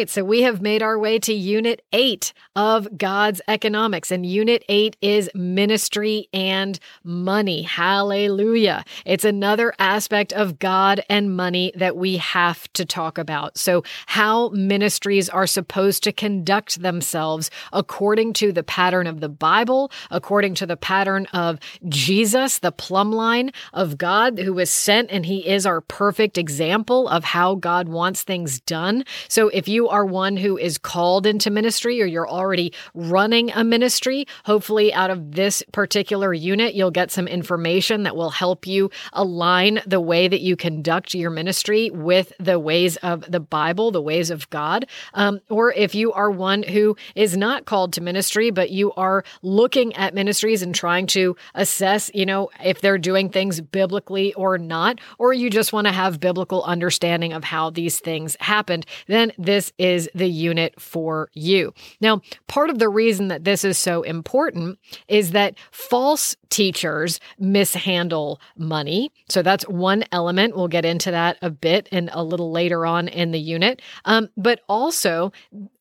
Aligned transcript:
right. 0.00 0.10
So 0.10 0.24
we 0.24 0.42
have 0.42 0.62
made 0.62 0.82
our 0.82 0.98
way 0.98 1.18
to 1.18 1.34
Unit 1.34 1.82
8 1.92 2.32
of 2.56 2.96
God's 2.96 3.42
Economics. 3.46 4.10
And 4.10 4.24
Unit 4.24 4.64
8 4.68 4.96
is 5.02 5.30
ministry 5.34 6.28
and 6.32 6.78
money. 7.04 7.62
Hallelujah. 7.62 8.84
It's 9.04 9.24
another 9.24 9.74
aspect 9.78 10.32
of 10.32 10.58
God 10.58 11.04
and 11.10 11.36
money 11.36 11.72
that 11.76 11.96
we 11.96 12.16
have 12.16 12.72
to 12.72 12.84
talk 12.86 13.18
about. 13.18 13.58
So, 13.58 13.84
how 14.06 14.48
ministries 14.50 15.28
are 15.28 15.46
supposed 15.46 16.02
to 16.04 16.12
conduct 16.12 16.80
themselves 16.80 17.50
according 17.72 18.32
to 18.34 18.52
the 18.52 18.62
pattern 18.62 19.06
of 19.06 19.20
the 19.20 19.28
Bible, 19.28 19.90
according 20.10 20.54
to 20.56 20.66
the 20.66 20.76
pattern 20.76 21.26
of 21.32 21.58
Jesus, 21.88 22.58
the 22.58 22.72
plumb 22.72 23.12
line 23.12 23.50
of 23.72 23.98
God 23.98 24.38
who 24.38 24.54
was 24.54 24.70
sent, 24.70 25.10
and 25.10 25.26
he 25.26 25.46
is 25.46 25.66
our 25.66 25.80
perfect 25.80 26.38
example 26.38 27.06
of 27.08 27.24
how 27.24 27.54
God 27.54 27.88
wants 27.88 28.22
things 28.22 28.60
done. 28.60 29.04
So, 29.28 29.48
if 29.48 29.68
you 29.68 29.89
are 29.90 30.04
one 30.04 30.36
who 30.36 30.56
is 30.56 30.78
called 30.78 31.26
into 31.26 31.50
ministry 31.50 32.00
or 32.00 32.06
you're 32.06 32.28
already 32.28 32.72
running 32.94 33.50
a 33.52 33.64
ministry, 33.64 34.26
hopefully 34.44 34.92
out 34.92 35.10
of 35.10 35.32
this 35.32 35.62
particular 35.72 36.32
unit, 36.32 36.74
you'll 36.74 36.90
get 36.90 37.10
some 37.10 37.28
information 37.28 38.04
that 38.04 38.16
will 38.16 38.30
help 38.30 38.66
you 38.66 38.90
align 39.12 39.80
the 39.86 40.00
way 40.00 40.28
that 40.28 40.40
you 40.40 40.56
conduct 40.56 41.14
your 41.14 41.30
ministry 41.30 41.90
with 41.90 42.32
the 42.38 42.58
ways 42.58 42.96
of 42.98 43.30
the 43.30 43.40
Bible, 43.40 43.90
the 43.90 44.00
ways 44.00 44.30
of 44.30 44.48
God. 44.50 44.86
Um, 45.14 45.40
or 45.48 45.72
if 45.72 45.94
you 45.94 46.12
are 46.12 46.30
one 46.30 46.62
who 46.62 46.96
is 47.14 47.36
not 47.36 47.64
called 47.64 47.92
to 47.94 48.00
ministry, 48.00 48.50
but 48.50 48.70
you 48.70 48.92
are 48.92 49.24
looking 49.42 49.94
at 49.96 50.14
ministries 50.14 50.62
and 50.62 50.74
trying 50.74 51.06
to 51.08 51.36
assess, 51.54 52.10
you 52.14 52.26
know, 52.26 52.50
if 52.64 52.80
they're 52.80 52.98
doing 52.98 53.28
things 53.28 53.60
biblically 53.60 54.32
or 54.34 54.58
not, 54.58 55.00
or 55.18 55.32
you 55.32 55.50
just 55.50 55.72
want 55.72 55.86
to 55.86 55.92
have 55.92 56.20
biblical 56.20 56.62
understanding 56.64 57.32
of 57.32 57.44
how 57.44 57.70
these 57.70 58.00
things 58.00 58.36
happened, 58.40 58.86
then 59.06 59.32
this 59.38 59.69
is 59.78 60.08
the 60.14 60.28
unit 60.28 60.80
for 60.80 61.28
you. 61.32 61.72
Now, 62.00 62.22
part 62.48 62.70
of 62.70 62.78
the 62.78 62.88
reason 62.88 63.28
that 63.28 63.44
this 63.44 63.64
is 63.64 63.78
so 63.78 64.02
important 64.02 64.78
is 65.08 65.32
that 65.32 65.56
false 65.70 66.36
teachers 66.48 67.20
mishandle 67.38 68.40
money. 68.56 69.12
So 69.28 69.42
that's 69.42 69.64
one 69.64 70.04
element. 70.12 70.56
We'll 70.56 70.68
get 70.68 70.84
into 70.84 71.10
that 71.10 71.38
a 71.42 71.50
bit 71.50 71.88
and 71.92 72.10
a 72.12 72.22
little 72.24 72.50
later 72.50 72.84
on 72.84 73.08
in 73.08 73.30
the 73.30 73.40
unit. 73.40 73.80
Um, 74.04 74.28
but 74.36 74.60
also, 74.68 75.32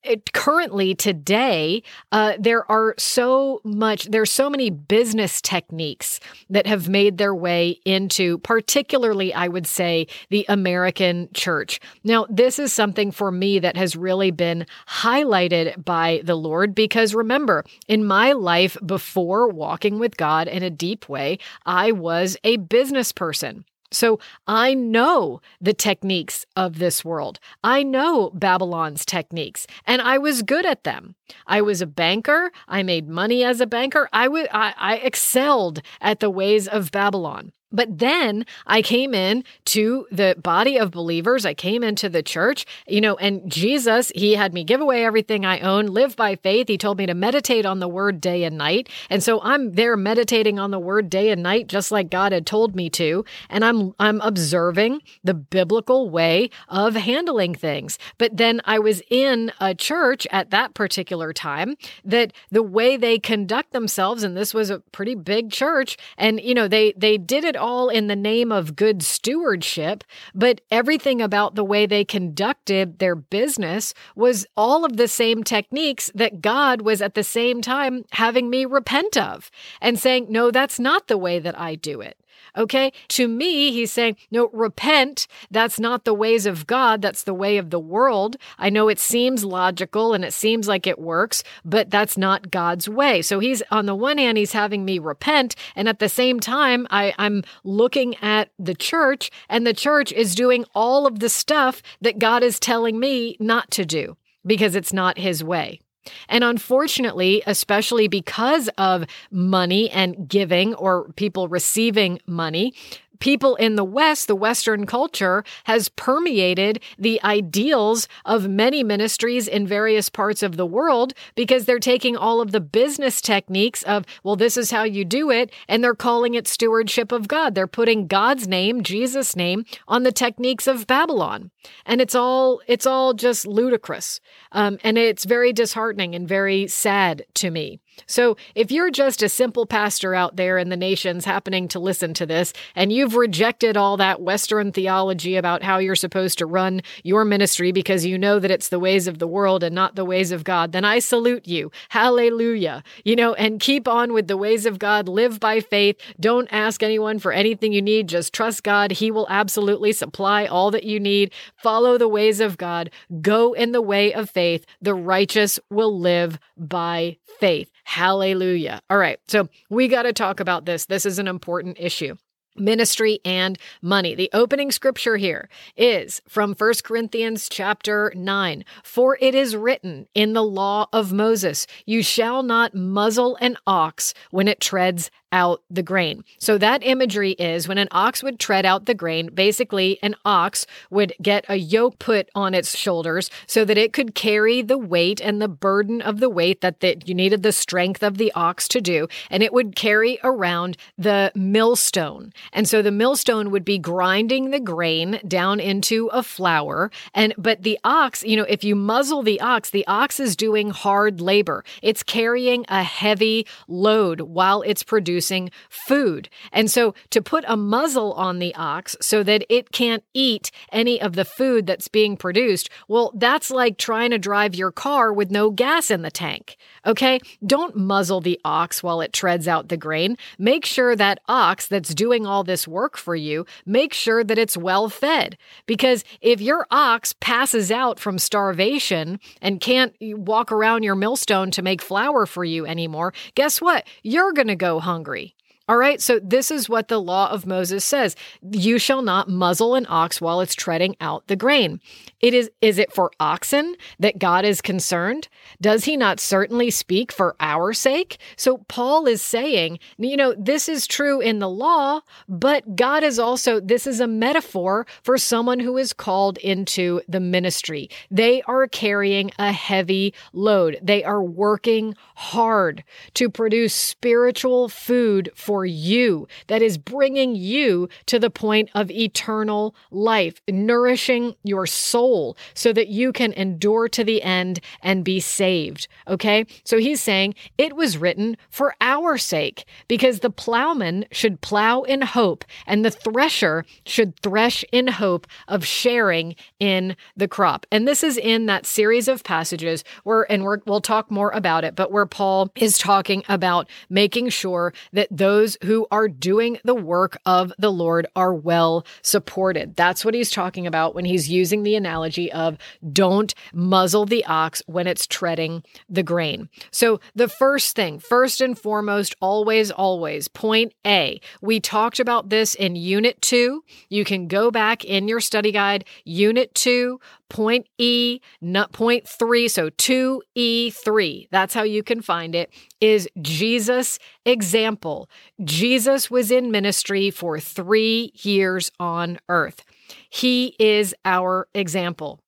it, 0.03 0.31
currently 0.33 0.95
today, 0.95 1.83
uh, 2.11 2.33
there 2.39 2.69
are 2.72 2.95
so 2.97 3.61
much, 3.64 4.05
there's 4.05 4.31
so 4.31 4.50
many 4.50 4.69
business 4.69 5.42
techniques 5.42 6.19
that 6.50 6.67
have 6.67 6.88
made 6.88 7.17
their 7.17 7.36
way 7.36 7.80
into, 7.86 8.38
particularly, 8.39 9.33
I 9.33 9.47
would 9.47 9.67
say, 9.67 10.08
the 10.30 10.45
American 10.47 11.30
church. 11.33 11.80
Now, 12.03 12.25
this 12.30 12.59
is 12.59 12.72
something 12.72 13.11
for 13.11 13.31
me 13.31 13.59
that 13.59 13.75
has 13.75 13.95
really 13.95 14.31
been 14.31 14.66
highlighted 14.88 15.83
by 15.83 16.22
the 16.23 16.36
Lord 16.36 16.73
because 16.73 17.14
remember, 17.14 17.66
in 17.88 18.05
my 18.05 18.31
life 18.31 18.77
before 18.86 19.50
walking 19.50 20.00
with 20.00 20.17
God 20.17 20.47
in 20.47 20.64
a 20.64 20.70
deep 20.70 21.09
way, 21.09 21.39
I 21.66 21.92
was 21.92 22.38
a 22.44 22.58
business 22.58 23.11
person. 23.11 23.66
So 23.92 24.20
I 24.48 24.73
know 24.73 25.42
the 25.59 25.73
techniques 25.73 26.45
of 26.56 26.80
this 26.80 27.04
world. 27.04 27.40
I 27.64 27.84
know 27.84 28.30
Babylon's 28.32 29.06
techniques, 29.06 29.66
and 29.86 30.02
I 30.02 30.18
was 30.18 30.42
good 30.44 30.66
at 30.66 30.84
them. 30.84 31.16
I 31.48 31.62
was 31.62 31.82
a 31.82 31.88
banker. 31.88 32.52
I 32.67 32.84
made 32.84 33.10
money 33.10 33.44
as 33.44 33.61
a 33.61 33.67
banker. 33.67 34.08
I, 34.14 34.26
w- 34.26 34.48
I, 34.52 34.73
I 34.77 34.95
excelled 34.98 35.82
at 36.02 36.20
the 36.20 36.30
ways 36.30 36.67
of 36.67 36.92
Babylon. 36.92 37.52
But 37.72 38.00
then 38.00 38.46
I 38.66 38.82
came 38.82 39.14
in 39.14 39.44
to 39.66 40.08
the 40.12 40.36
body 40.42 40.78
of 40.78 40.92
believers. 40.92 41.46
I 41.46 41.54
came 41.54 41.84
into 41.84 42.10
the 42.10 42.24
church, 42.24 42.66
you 42.88 43.02
know, 43.02 43.16
and 43.18 43.50
Jesus, 43.52 44.12
he 44.16 44.34
had 44.34 44.54
me 44.54 44.64
give 44.64 44.82
away 44.82 45.06
everything 45.06 45.46
I 45.46 45.60
own, 45.60 45.88
live 45.88 46.16
by 46.16 46.36
faith. 46.36 46.68
He 46.68 46.78
told 46.78 46.98
me 46.98 47.06
to 47.06 47.14
meditate 47.14 47.66
on 47.66 47.80
the 47.80 47.88
word 47.88 48.20
day 48.20 48.44
and 48.44 48.58
night. 48.58 48.90
And 49.10 49.22
so 49.22 49.40
I'm 49.42 49.74
there 49.74 49.96
meditating 49.96 50.58
on 50.58 50.72
the 50.72 50.80
word 50.80 51.10
day 51.10 51.30
and 51.30 51.44
night, 51.44 51.68
just 51.68 51.92
like 51.92 52.10
God 52.10 52.32
had 52.32 52.46
told 52.46 52.76
me 52.76 52.90
to. 52.92 53.24
And 53.50 53.64
I'm, 53.64 53.94
I'm 54.00 54.20
observing 54.22 55.02
the 55.24 55.34
biblical 55.34 56.10
way 56.10 56.50
of 56.68 56.96
handling 56.96 57.54
things. 57.54 58.00
But 58.18 58.38
then 58.38 58.62
I 58.66 58.80
was 58.80 59.02
in 59.10 59.52
a 59.60 59.76
church 59.76 60.26
at 60.32 60.50
that 60.50 60.74
particular 60.74 61.34
time 61.34 61.76
that 62.04 62.34
the 62.50 62.64
way 62.64 62.98
they 62.98 63.20
conduct 63.20 63.74
themselves, 63.74 64.24
and 64.24 64.36
this 64.36 64.54
was 64.54 64.70
a 64.70 64.80
pretty 64.80 65.16
big 65.16 65.52
church, 65.52 65.98
and, 66.18 66.42
you 66.42 66.54
know, 66.54 66.68
they, 66.68 66.94
they 66.98 67.18
did 67.18 67.44
it 67.44 67.56
all 67.59 67.89
in 67.89 68.08
the 68.08 68.15
name 68.15 68.52
of 68.52 68.75
good 68.75 69.03
stewardship, 69.03 70.03
but 70.33 70.61
everything 70.71 71.21
about 71.21 71.55
the 71.55 71.64
way 71.64 71.86
they 71.86 72.03
conducted 72.03 72.99
their 72.99 73.15
business 73.15 73.93
was 74.15 74.45
all 74.58 74.86
of 74.86 74.97
the 74.97 75.08
same 75.08 75.43
techniques 75.43 76.11
that 76.15 76.42
God 76.42 76.81
was 76.81 77.02
at 77.02 77.14
the 77.14 77.23
same 77.23 77.61
time 77.61 78.05
having 78.11 78.49
me 78.49 78.65
repent 78.65 79.17
of 79.17 79.52
and 79.81 79.99
saying, 79.99 80.27
no, 80.30 80.52
that's 80.52 80.80
not 80.80 81.08
the 81.08 81.17
way 81.17 81.39
that 81.39 81.59
I 81.59 81.75
do 81.75 82.02
it. 82.02 82.19
Okay. 82.59 82.92
To 83.09 83.30
me, 83.30 83.71
he's 83.71 83.89
saying, 83.89 84.17
no, 84.31 84.49
repent. 84.52 85.27
That's 85.49 85.80
not 85.80 86.03
the 86.03 86.14
ways 86.14 86.45
of 86.45 86.67
God. 86.67 87.02
That's 87.02 87.23
the 87.23 87.33
way 87.33 87.58
of 87.58 87.70
the 87.70 87.80
world. 87.80 88.36
I 88.58 88.70
know 88.70 88.89
it 88.89 88.99
seems 88.99 89.45
logical 89.45 90.14
and 90.14 90.25
it 90.25 90.33
seems 90.33 90.67
like 90.67 90.86
it 90.86 90.99
works, 90.99 91.42
but 91.64 91.89
that's 91.89 92.17
not 92.17 92.52
God's 92.52 92.89
way. 92.89 93.21
So 93.21 93.39
he's, 93.39 93.64
on 93.71 93.86
the 93.86 93.95
one 93.95 94.17
hand, 94.17 94.37
he's 94.37 94.52
having 94.52 94.83
me 94.83 94.99
repent. 94.99 95.55
And 95.73 95.87
at 95.87 95.99
the 95.99 96.09
same 96.09 96.42
time, 96.42 96.86
I, 96.92 97.14
I'm 97.17 97.43
looking 97.64 98.17
at 98.17 98.49
the 98.59 98.76
church 98.76 99.31
and 99.47 99.65
the 99.65 99.73
church 99.73 100.11
is 100.11 100.36
doing 100.36 100.65
all 100.76 101.08
of 101.08 101.20
the 101.20 101.30
stuff 101.30 101.81
that 102.02 102.20
God 102.20 102.43
is 102.43 102.59
telling 102.59 102.99
me 102.99 103.37
not 103.39 103.71
to 103.71 103.86
do 103.86 104.17
because 104.45 104.76
it's 104.76 104.91
not 104.91 105.17
his 105.17 105.41
way. 105.41 105.80
And 106.27 106.43
unfortunately, 106.43 107.43
especially 107.45 108.08
because 108.08 108.70
of 108.77 109.05
money 109.32 109.89
and 109.89 110.27
giving 110.27 110.73
or 110.76 111.11
people 111.14 111.48
receiving 111.48 112.20
money, 112.26 112.73
people 113.20 113.56
in 113.56 113.76
the 113.76 113.84
West, 113.84 114.28
the 114.28 114.36
Western 114.36 114.86
culture, 114.86 115.44
has 115.66 115.90
permeated 115.90 116.80
the 116.98 117.22
ideals 117.24 118.08
of 118.26 118.50
many 118.50 118.84
ministries 118.84 119.48
in 119.48 119.68
various 119.68 120.10
parts 120.10 120.44
of 120.44 120.58
the 120.58 120.66
world 120.66 121.14
because 121.36 121.66
they're 121.66 121.80
taking 121.80 122.16
all 122.16 122.42
of 122.42 122.52
the 122.52 122.60
business 122.60 123.22
techniques 123.22 123.84
of, 123.84 124.06
well, 124.24 124.36
this 124.36 124.58
is 124.58 124.72
how 124.72 124.84
you 124.84 125.06
do 125.06 125.30
it, 125.30 125.52
and 125.68 125.84
they're 125.84 125.96
calling 125.96 126.34
it 126.34 126.48
stewardship 126.48 127.12
of 127.12 127.28
God. 127.28 127.56
They're 127.56 127.68
putting 127.68 128.07
God's 128.07 128.48
name, 128.48 128.84
Jesus' 128.84 129.36
name, 129.36 129.66
on 129.88 130.04
the 130.04 130.12
techniques 130.12 130.68
of 130.68 130.88
Babylon. 130.88 131.51
And 131.86 132.01
it's 132.01 132.16
all 132.16 132.62
it's 132.68 132.86
all 132.86 133.13
just 133.13 133.46
ludicrous. 133.46 134.22
Um, 134.51 134.78
and 134.84 134.98
it's 134.98 135.25
very 135.25 135.54
disheartening 135.54 136.16
and 136.16 136.28
very 136.28 136.68
sad 136.68 137.25
to 137.36 137.51
me. 137.51 137.80
So, 138.07 138.38
if 138.56 138.71
you're 138.71 138.92
just 138.92 139.21
a 139.24 139.30
simple 139.30 139.65
pastor 139.65 140.13
out 140.15 140.36
there 140.36 140.57
in 140.57 140.69
the 140.69 140.77
nations 140.77 141.25
happening 141.25 141.68
to 141.69 141.80
listen 141.80 142.13
to 142.15 142.25
this, 142.25 142.54
and 142.75 142.92
you've 142.92 143.15
rejected 143.15 143.77
all 143.77 143.98
that 143.98 144.21
Western 144.21 144.71
theology 144.71 145.36
about 145.36 145.63
how 145.63 145.77
you're 145.77 145.95
supposed 145.95 146.38
to 146.39 146.45
run 146.45 146.81
your 147.04 147.25
ministry 147.25 147.71
because 147.71 148.06
you 148.06 148.18
know 148.18 148.39
that 148.39 148.51
it's 148.51 148.69
the 148.69 148.80
ways 148.80 149.07
of 149.07 149.19
the 149.19 149.27
world 149.27 149.63
and 149.63 149.75
not 149.75 149.95
the 149.95 150.06
ways 150.06 150.31
of 150.31 150.44
God, 150.44 150.71
then 150.71 150.86
I 150.86 151.00
salute 151.00 151.48
you. 151.48 151.71
Hallelujah. 151.89 152.83
You 153.04 153.15
know, 153.15 153.33
and 153.33 153.59
keep 153.59 153.88
on 153.88 154.13
with 154.13 154.27
the 154.27 154.38
ways 154.38 154.65
of 154.65 154.80
God. 154.80 155.07
Live 155.07 155.39
by 155.39 155.59
faith. 155.59 155.98
Don't 156.19 156.48
ask 156.51 156.83
anyone 156.83 157.19
for 157.19 157.31
anything 157.31 157.74
you 157.74 157.81
need. 157.81 158.07
Just 158.07 158.33
trust 158.33 158.63
God. 158.63 158.92
He 158.92 159.12
will 159.12 159.27
absolutely 159.30 159.92
supply 159.92 160.45
all 160.45 160.71
that 160.71 160.83
you 160.83 161.00
need. 161.00 161.31
Follow 161.56 161.97
the 161.97 162.07
ways 162.07 162.39
of 162.39 162.57
God. 162.57 162.89
Go 163.21 163.53
in 163.53 163.71
the 163.71 163.81
way 163.81 164.13
of 164.13 164.29
faith. 164.29 164.65
The 164.81 164.94
righteous 164.94 165.59
will 165.69 166.00
live 166.00 166.39
by 166.57 167.18
faith. 167.39 167.71
Hallelujah. 167.89 168.81
All 168.91 169.00
right. 169.00 169.19
So 169.27 169.50
we 169.68 169.88
got 169.88 170.03
to 170.03 170.13
talk 170.13 170.39
about 170.39 170.65
this. 170.65 170.86
This 170.86 171.07
is 171.07 171.18
an 171.18 171.27
important 171.27 171.77
issue 171.80 172.18
ministry 172.56 173.19
and 173.25 173.57
money. 173.81 174.13
The 174.13 174.30
opening 174.33 174.71
scripture 174.71 175.18
here 175.18 175.50
is 175.75 176.21
from 176.27 176.53
1 176.53 176.74
Corinthians 176.83 177.47
chapter 177.50 178.12
9. 178.15 178.65
For 178.83 179.18
it 179.21 179.33
is 179.33 179.56
written 179.56 180.07
in 180.13 180.33
the 180.33 180.44
law 180.44 180.88
of 180.91 181.13
Moses, 181.13 181.65
you 181.86 182.03
shall 182.03 182.44
not 182.44 182.75
muzzle 182.75 183.38
an 183.41 183.57
ox 183.65 184.13
when 184.30 184.47
it 184.47 184.59
treads 184.59 185.09
out 185.31 185.61
the 185.69 185.83
grain. 185.83 186.23
So 186.37 186.57
that 186.57 186.83
imagery 186.83 187.31
is 187.31 187.67
when 187.67 187.77
an 187.77 187.87
ox 187.91 188.23
would 188.23 188.39
tread 188.39 188.65
out 188.65 188.85
the 188.85 188.93
grain, 188.93 189.29
basically 189.33 189.99
an 190.01 190.15
ox 190.25 190.65
would 190.89 191.13
get 191.21 191.45
a 191.47 191.55
yoke 191.55 191.99
put 191.99 192.29
on 192.33 192.53
its 192.53 192.75
shoulders 192.75 193.29
so 193.45 193.63
that 193.65 193.77
it 193.77 193.93
could 193.93 194.15
carry 194.15 194.61
the 194.61 194.77
weight 194.77 195.21
and 195.21 195.41
the 195.41 195.47
burden 195.47 196.01
of 196.01 196.19
the 196.19 196.29
weight 196.29 196.61
that 196.61 196.79
the, 196.79 196.97
you 197.05 197.13
needed 197.13 197.43
the 197.43 197.51
strength 197.51 198.03
of 198.03 198.17
the 198.17 198.31
ox 198.33 198.67
to 198.69 198.81
do. 198.81 199.07
And 199.29 199.43
it 199.43 199.53
would 199.53 199.75
carry 199.75 200.19
around 200.23 200.77
the 200.97 201.31
millstone. 201.35 202.33
And 202.51 202.67
so 202.67 202.81
the 202.81 202.91
millstone 202.91 203.51
would 203.51 203.65
be 203.65 203.77
grinding 203.77 204.49
the 204.49 204.59
grain 204.59 205.19
down 205.27 205.59
into 205.59 206.07
a 206.07 206.23
flour. 206.23 206.91
And, 207.13 207.33
but 207.37 207.63
the 207.63 207.79
ox, 207.83 208.23
you 208.23 208.35
know, 208.35 208.43
if 208.43 208.63
you 208.63 208.75
muzzle 208.75 209.21
the 209.21 209.41
ox, 209.41 209.69
the 209.69 209.85
ox 209.87 210.19
is 210.19 210.35
doing 210.35 210.71
hard 210.71 211.21
labor. 211.21 211.63
It's 211.81 212.03
carrying 212.03 212.65
a 212.67 212.83
heavy 212.83 213.45
load 213.67 214.21
while 214.21 214.61
it's 214.63 214.83
producing 214.83 215.19
producing 215.19 215.51
food. 215.69 216.30
And 216.54 216.71
so 216.71 216.94
to 217.10 217.21
put 217.21 217.44
a 217.45 217.57
muzzle 217.57 218.13
on 218.13 218.39
the 218.39 218.56
ox 218.56 218.95
so 219.01 219.21
that 219.24 219.44
it 219.50 219.71
can't 219.71 220.04
eat 220.13 220.50
any 220.71 221.01
of 221.01 221.13
the 221.13 221.25
food 221.25 221.68
that's 221.68 221.89
being 221.89 222.16
produced, 222.16 222.69
well, 222.88 223.12
that's 223.16 223.51
like 223.51 223.77
trying 223.77 224.12
to 224.12 224.18
drive 224.18 224.56
your 224.56 224.71
car 224.71 225.12
with 225.12 225.30
no 225.30 225.51
gas 225.51 225.92
in 225.92 226.04
the 226.04 226.12
tank. 226.12 226.56
Okay? 226.86 227.19
Don't 227.45 227.75
muzzle 227.75 228.21
the 228.21 228.39
ox 228.45 228.81
while 228.81 229.01
it 229.01 229.12
treads 229.12 229.45
out 229.45 229.68
the 229.68 229.75
grain. 229.75 230.16
Make 230.38 230.66
sure 230.66 230.95
that 230.95 231.19
ox 231.27 231.68
that's 231.68 231.94
doing 231.94 232.25
all 232.25 232.45
this 232.45 232.65
work 232.65 232.98
for 232.98 233.15
you, 233.15 233.45
make 233.65 233.94
sure 233.94 234.24
that 234.24 234.38
it's 234.38 234.56
well 234.56 234.88
fed. 234.88 235.38
Because 235.65 236.06
if 236.22 236.39
your 236.39 236.65
ox 236.72 237.13
passes 237.19 237.72
out 237.72 238.00
from 238.00 238.19
starvation 238.19 239.19
and 239.42 239.60
can't 239.60 239.94
walk 240.01 240.51
around 240.51 240.83
your 240.83 240.95
millstone 240.95 241.51
to 241.51 241.62
make 241.62 241.81
flour 241.81 242.25
for 242.25 242.45
you 242.45 242.65
anymore, 242.65 243.13
guess 243.36 243.60
what? 243.60 243.86
You're 244.01 244.31
going 244.31 244.48
to 244.48 244.56
go 244.56 244.80
hungry 244.80 245.08
hungry. 245.09 245.38
All 245.69 245.77
right, 245.77 246.01
so 246.01 246.18
this 246.18 246.50
is 246.50 246.68
what 246.68 246.88
the 246.88 247.00
law 247.00 247.30
of 247.30 247.45
Moses 247.45 247.86
says. 247.86 248.16
You 248.42 248.80
shall 248.80 249.04
not 249.04 249.30
muzzle 249.30 249.75
an 249.75 249.86
ox 249.88 250.19
while 250.19 250.42
it's 250.42 250.56
treading 250.56 250.95
out 251.00 251.27
the 251.27 251.36
grain. 251.36 251.80
It 252.21 252.33
is 252.33 252.50
is 252.60 252.80
it 252.80 252.92
for 252.92 253.12
oxen 253.19 253.75
that 254.00 254.18
God 254.18 254.45
is 254.45 254.62
concerned? 254.62 255.27
Does 255.62 255.86
he 255.86 255.95
not 255.95 256.19
certainly 256.19 256.71
speak 256.71 257.12
for 257.12 257.36
our 257.39 257.71
sake? 257.71 258.18
So 258.36 258.66
Paul 258.68 259.06
is 259.06 259.21
saying, 259.21 259.77
you 260.00 260.18
know, 260.18 260.33
this 260.36 260.68
is 260.68 260.88
true 260.88 261.21
in 261.21 261.38
the 261.38 261.48
law, 261.48 262.01
but 262.27 262.75
God 262.75 263.04
is 263.04 263.19
also 263.19 263.60
this 263.60 263.86
is 263.86 264.00
a 264.00 264.07
metaphor 264.07 264.88
for 265.04 265.19
someone 265.19 265.60
who 265.60 265.77
is 265.77 265.94
called 265.94 266.39
into 266.39 267.00
the 267.07 267.19
ministry. 267.19 267.92
They 268.10 268.42
are 268.48 268.68
carrying 268.68 269.30
a 269.38 269.51
heavy 269.51 270.15
load. 270.33 270.80
They 270.81 271.04
are 271.04 271.24
working 271.24 271.94
hard 272.15 272.83
to 273.13 273.30
produce 273.30 273.75
spiritual 273.75 274.68
food 274.68 275.30
for 275.36 275.58
for 275.59 275.65
you 275.65 276.25
that 276.47 276.61
is 276.61 276.77
bringing 276.77 277.35
you 277.35 277.89
to 278.06 278.17
the 278.17 278.29
point 278.29 278.69
of 278.73 278.89
eternal 278.89 279.75
life, 279.91 280.41
nourishing 280.47 281.35
your 281.44 281.65
soul 281.65 282.38
so 282.53 282.71
that 282.71 282.88
you 282.88 283.11
can 283.11 283.33
endure 283.33 283.89
to 283.89 284.06
the 284.06 284.23
end 284.23 284.61
and 284.81 285.03
be 285.03 285.19
saved. 285.19 285.89
Okay. 286.07 286.45
So 286.63 286.77
he's 286.77 287.01
saying 287.01 287.35
it 287.57 287.75
was 287.75 287.97
written 287.97 288.38
for 288.50 288.73
our 288.79 289.17
sake 289.17 289.65
because 289.89 290.21
the 290.21 290.29
plowman 290.29 291.03
should 291.11 291.41
plow 291.41 291.81
in 291.81 292.03
hope 292.03 292.45
and 292.65 292.85
the 292.85 292.91
thresher 292.91 293.65
should 293.85 294.17
thresh 294.21 294.63
in 294.71 294.88
hope 294.88 295.27
of 295.50 295.65
sharing 295.65 296.38
in 296.62 296.95
the 297.17 297.27
crop. 297.27 297.65
And 297.69 297.85
this 297.85 298.01
is 298.01 298.15
in 298.15 298.45
that 298.45 298.65
series 298.65 299.09
of 299.09 299.25
passages 299.25 299.83
where, 300.05 300.23
and 300.31 300.45
we 300.45 300.55
will 300.65 300.79
talk 300.79 301.12
more 301.12 301.31
about 301.31 301.65
it, 301.65 301.75
but 301.75 301.91
where 301.91 302.05
Paul 302.05 302.50
is 302.55 302.77
talking 302.77 303.25
about 303.27 303.67
making 303.89 304.29
sure 304.29 304.73
that 304.94 305.09
those 305.12 305.49
those 305.50 305.69
who 305.69 305.88
are 305.92 306.07
doing 306.07 306.60
the 306.63 306.75
work 306.75 307.18
of 307.25 307.54
the 307.57 307.72
Lord 307.72 308.07
are 308.16 308.34
well 308.34 308.86
supported. 309.01 309.75
That's 309.75 310.04
what 310.06 310.13
he's 310.13 310.31
talking 310.31 310.68
about 310.68 310.96
when 310.96 311.06
he's 311.06 311.30
using 311.30 311.63
the 311.63 311.75
analogy 311.75 312.31
of 312.31 312.57
don't 312.92 313.34
muzzle 313.54 314.06
the 314.06 314.25
ox 314.25 314.62
when 314.68 314.88
it's 314.88 315.07
treading 315.07 315.63
the 315.90 316.04
grain. 316.04 316.50
So, 316.72 317.00
the 317.16 317.28
first 317.28 317.75
thing, 317.75 318.00
first 318.00 318.42
and 318.42 318.57
foremost, 318.57 319.16
always, 319.22 319.72
always, 319.72 320.28
point 320.28 320.74
A. 320.86 321.22
We 321.42 321.60
talked 321.60 322.00
about 322.00 322.30
this 322.30 322.56
in 322.56 322.75
Unit 322.75 323.22
2. 323.22 323.63
You 323.90 324.06
can 324.06 324.28
go 324.28 324.51
back 324.51 324.86
in 324.86 325.07
your 325.07 325.19
study 325.19 325.51
guide, 325.51 325.86
Unit 326.04 326.54
2, 326.56 327.00
point 327.29 327.67
E, 327.77 328.19
not 328.41 328.71
point 328.71 329.07
three, 329.07 329.47
so 329.47 329.69
2E3. 329.69 331.27
That's 331.31 331.53
how 331.53 331.63
you 331.63 331.83
can 331.83 332.01
find 332.01 332.35
it. 332.35 332.51
Is 332.81 333.07
Jesus' 333.21 333.99
example. 334.25 335.09
Jesus 335.43 336.11
was 336.11 336.31
in 336.31 336.51
ministry 336.51 337.11
for 337.11 337.39
three 337.39 338.11
years 338.15 338.71
on 338.79 339.19
earth. 339.29 339.63
He 340.09 340.55
is 340.59 340.93
our 341.05 341.47
example. 341.53 342.19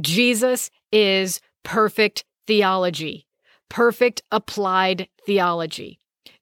Jesus 0.00 0.70
is 0.92 1.40
perfect 1.62 2.24
theology, 2.46 3.26
perfect 3.68 4.22
applied 4.30 5.08
theology. 5.26 5.98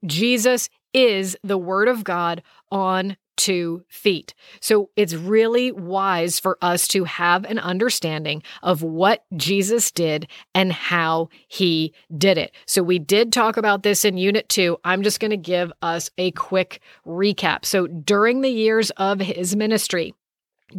Jesus 0.06 0.68
is 0.92 1.36
the 1.42 1.58
Word 1.58 1.88
of 1.88 2.04
God 2.04 2.42
on 2.70 3.16
two 3.36 3.84
feet. 3.88 4.34
So 4.60 4.90
it's 4.96 5.14
really 5.14 5.70
wise 5.70 6.40
for 6.40 6.58
us 6.60 6.88
to 6.88 7.04
have 7.04 7.44
an 7.44 7.60
understanding 7.60 8.42
of 8.64 8.82
what 8.82 9.24
Jesus 9.36 9.92
did 9.92 10.26
and 10.54 10.72
how 10.72 11.28
he 11.46 11.94
did 12.16 12.36
it. 12.36 12.52
So 12.66 12.82
we 12.82 12.98
did 12.98 13.32
talk 13.32 13.56
about 13.56 13.84
this 13.84 14.04
in 14.04 14.18
unit 14.18 14.48
two. 14.48 14.78
I'm 14.84 15.04
just 15.04 15.20
going 15.20 15.30
to 15.30 15.36
give 15.36 15.72
us 15.80 16.10
a 16.18 16.32
quick 16.32 16.80
recap. 17.06 17.64
So 17.64 17.86
during 17.86 18.40
the 18.40 18.50
years 18.50 18.90
of 18.96 19.20
his 19.20 19.54
ministry, 19.54 20.14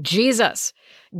Jesus, 0.01 0.73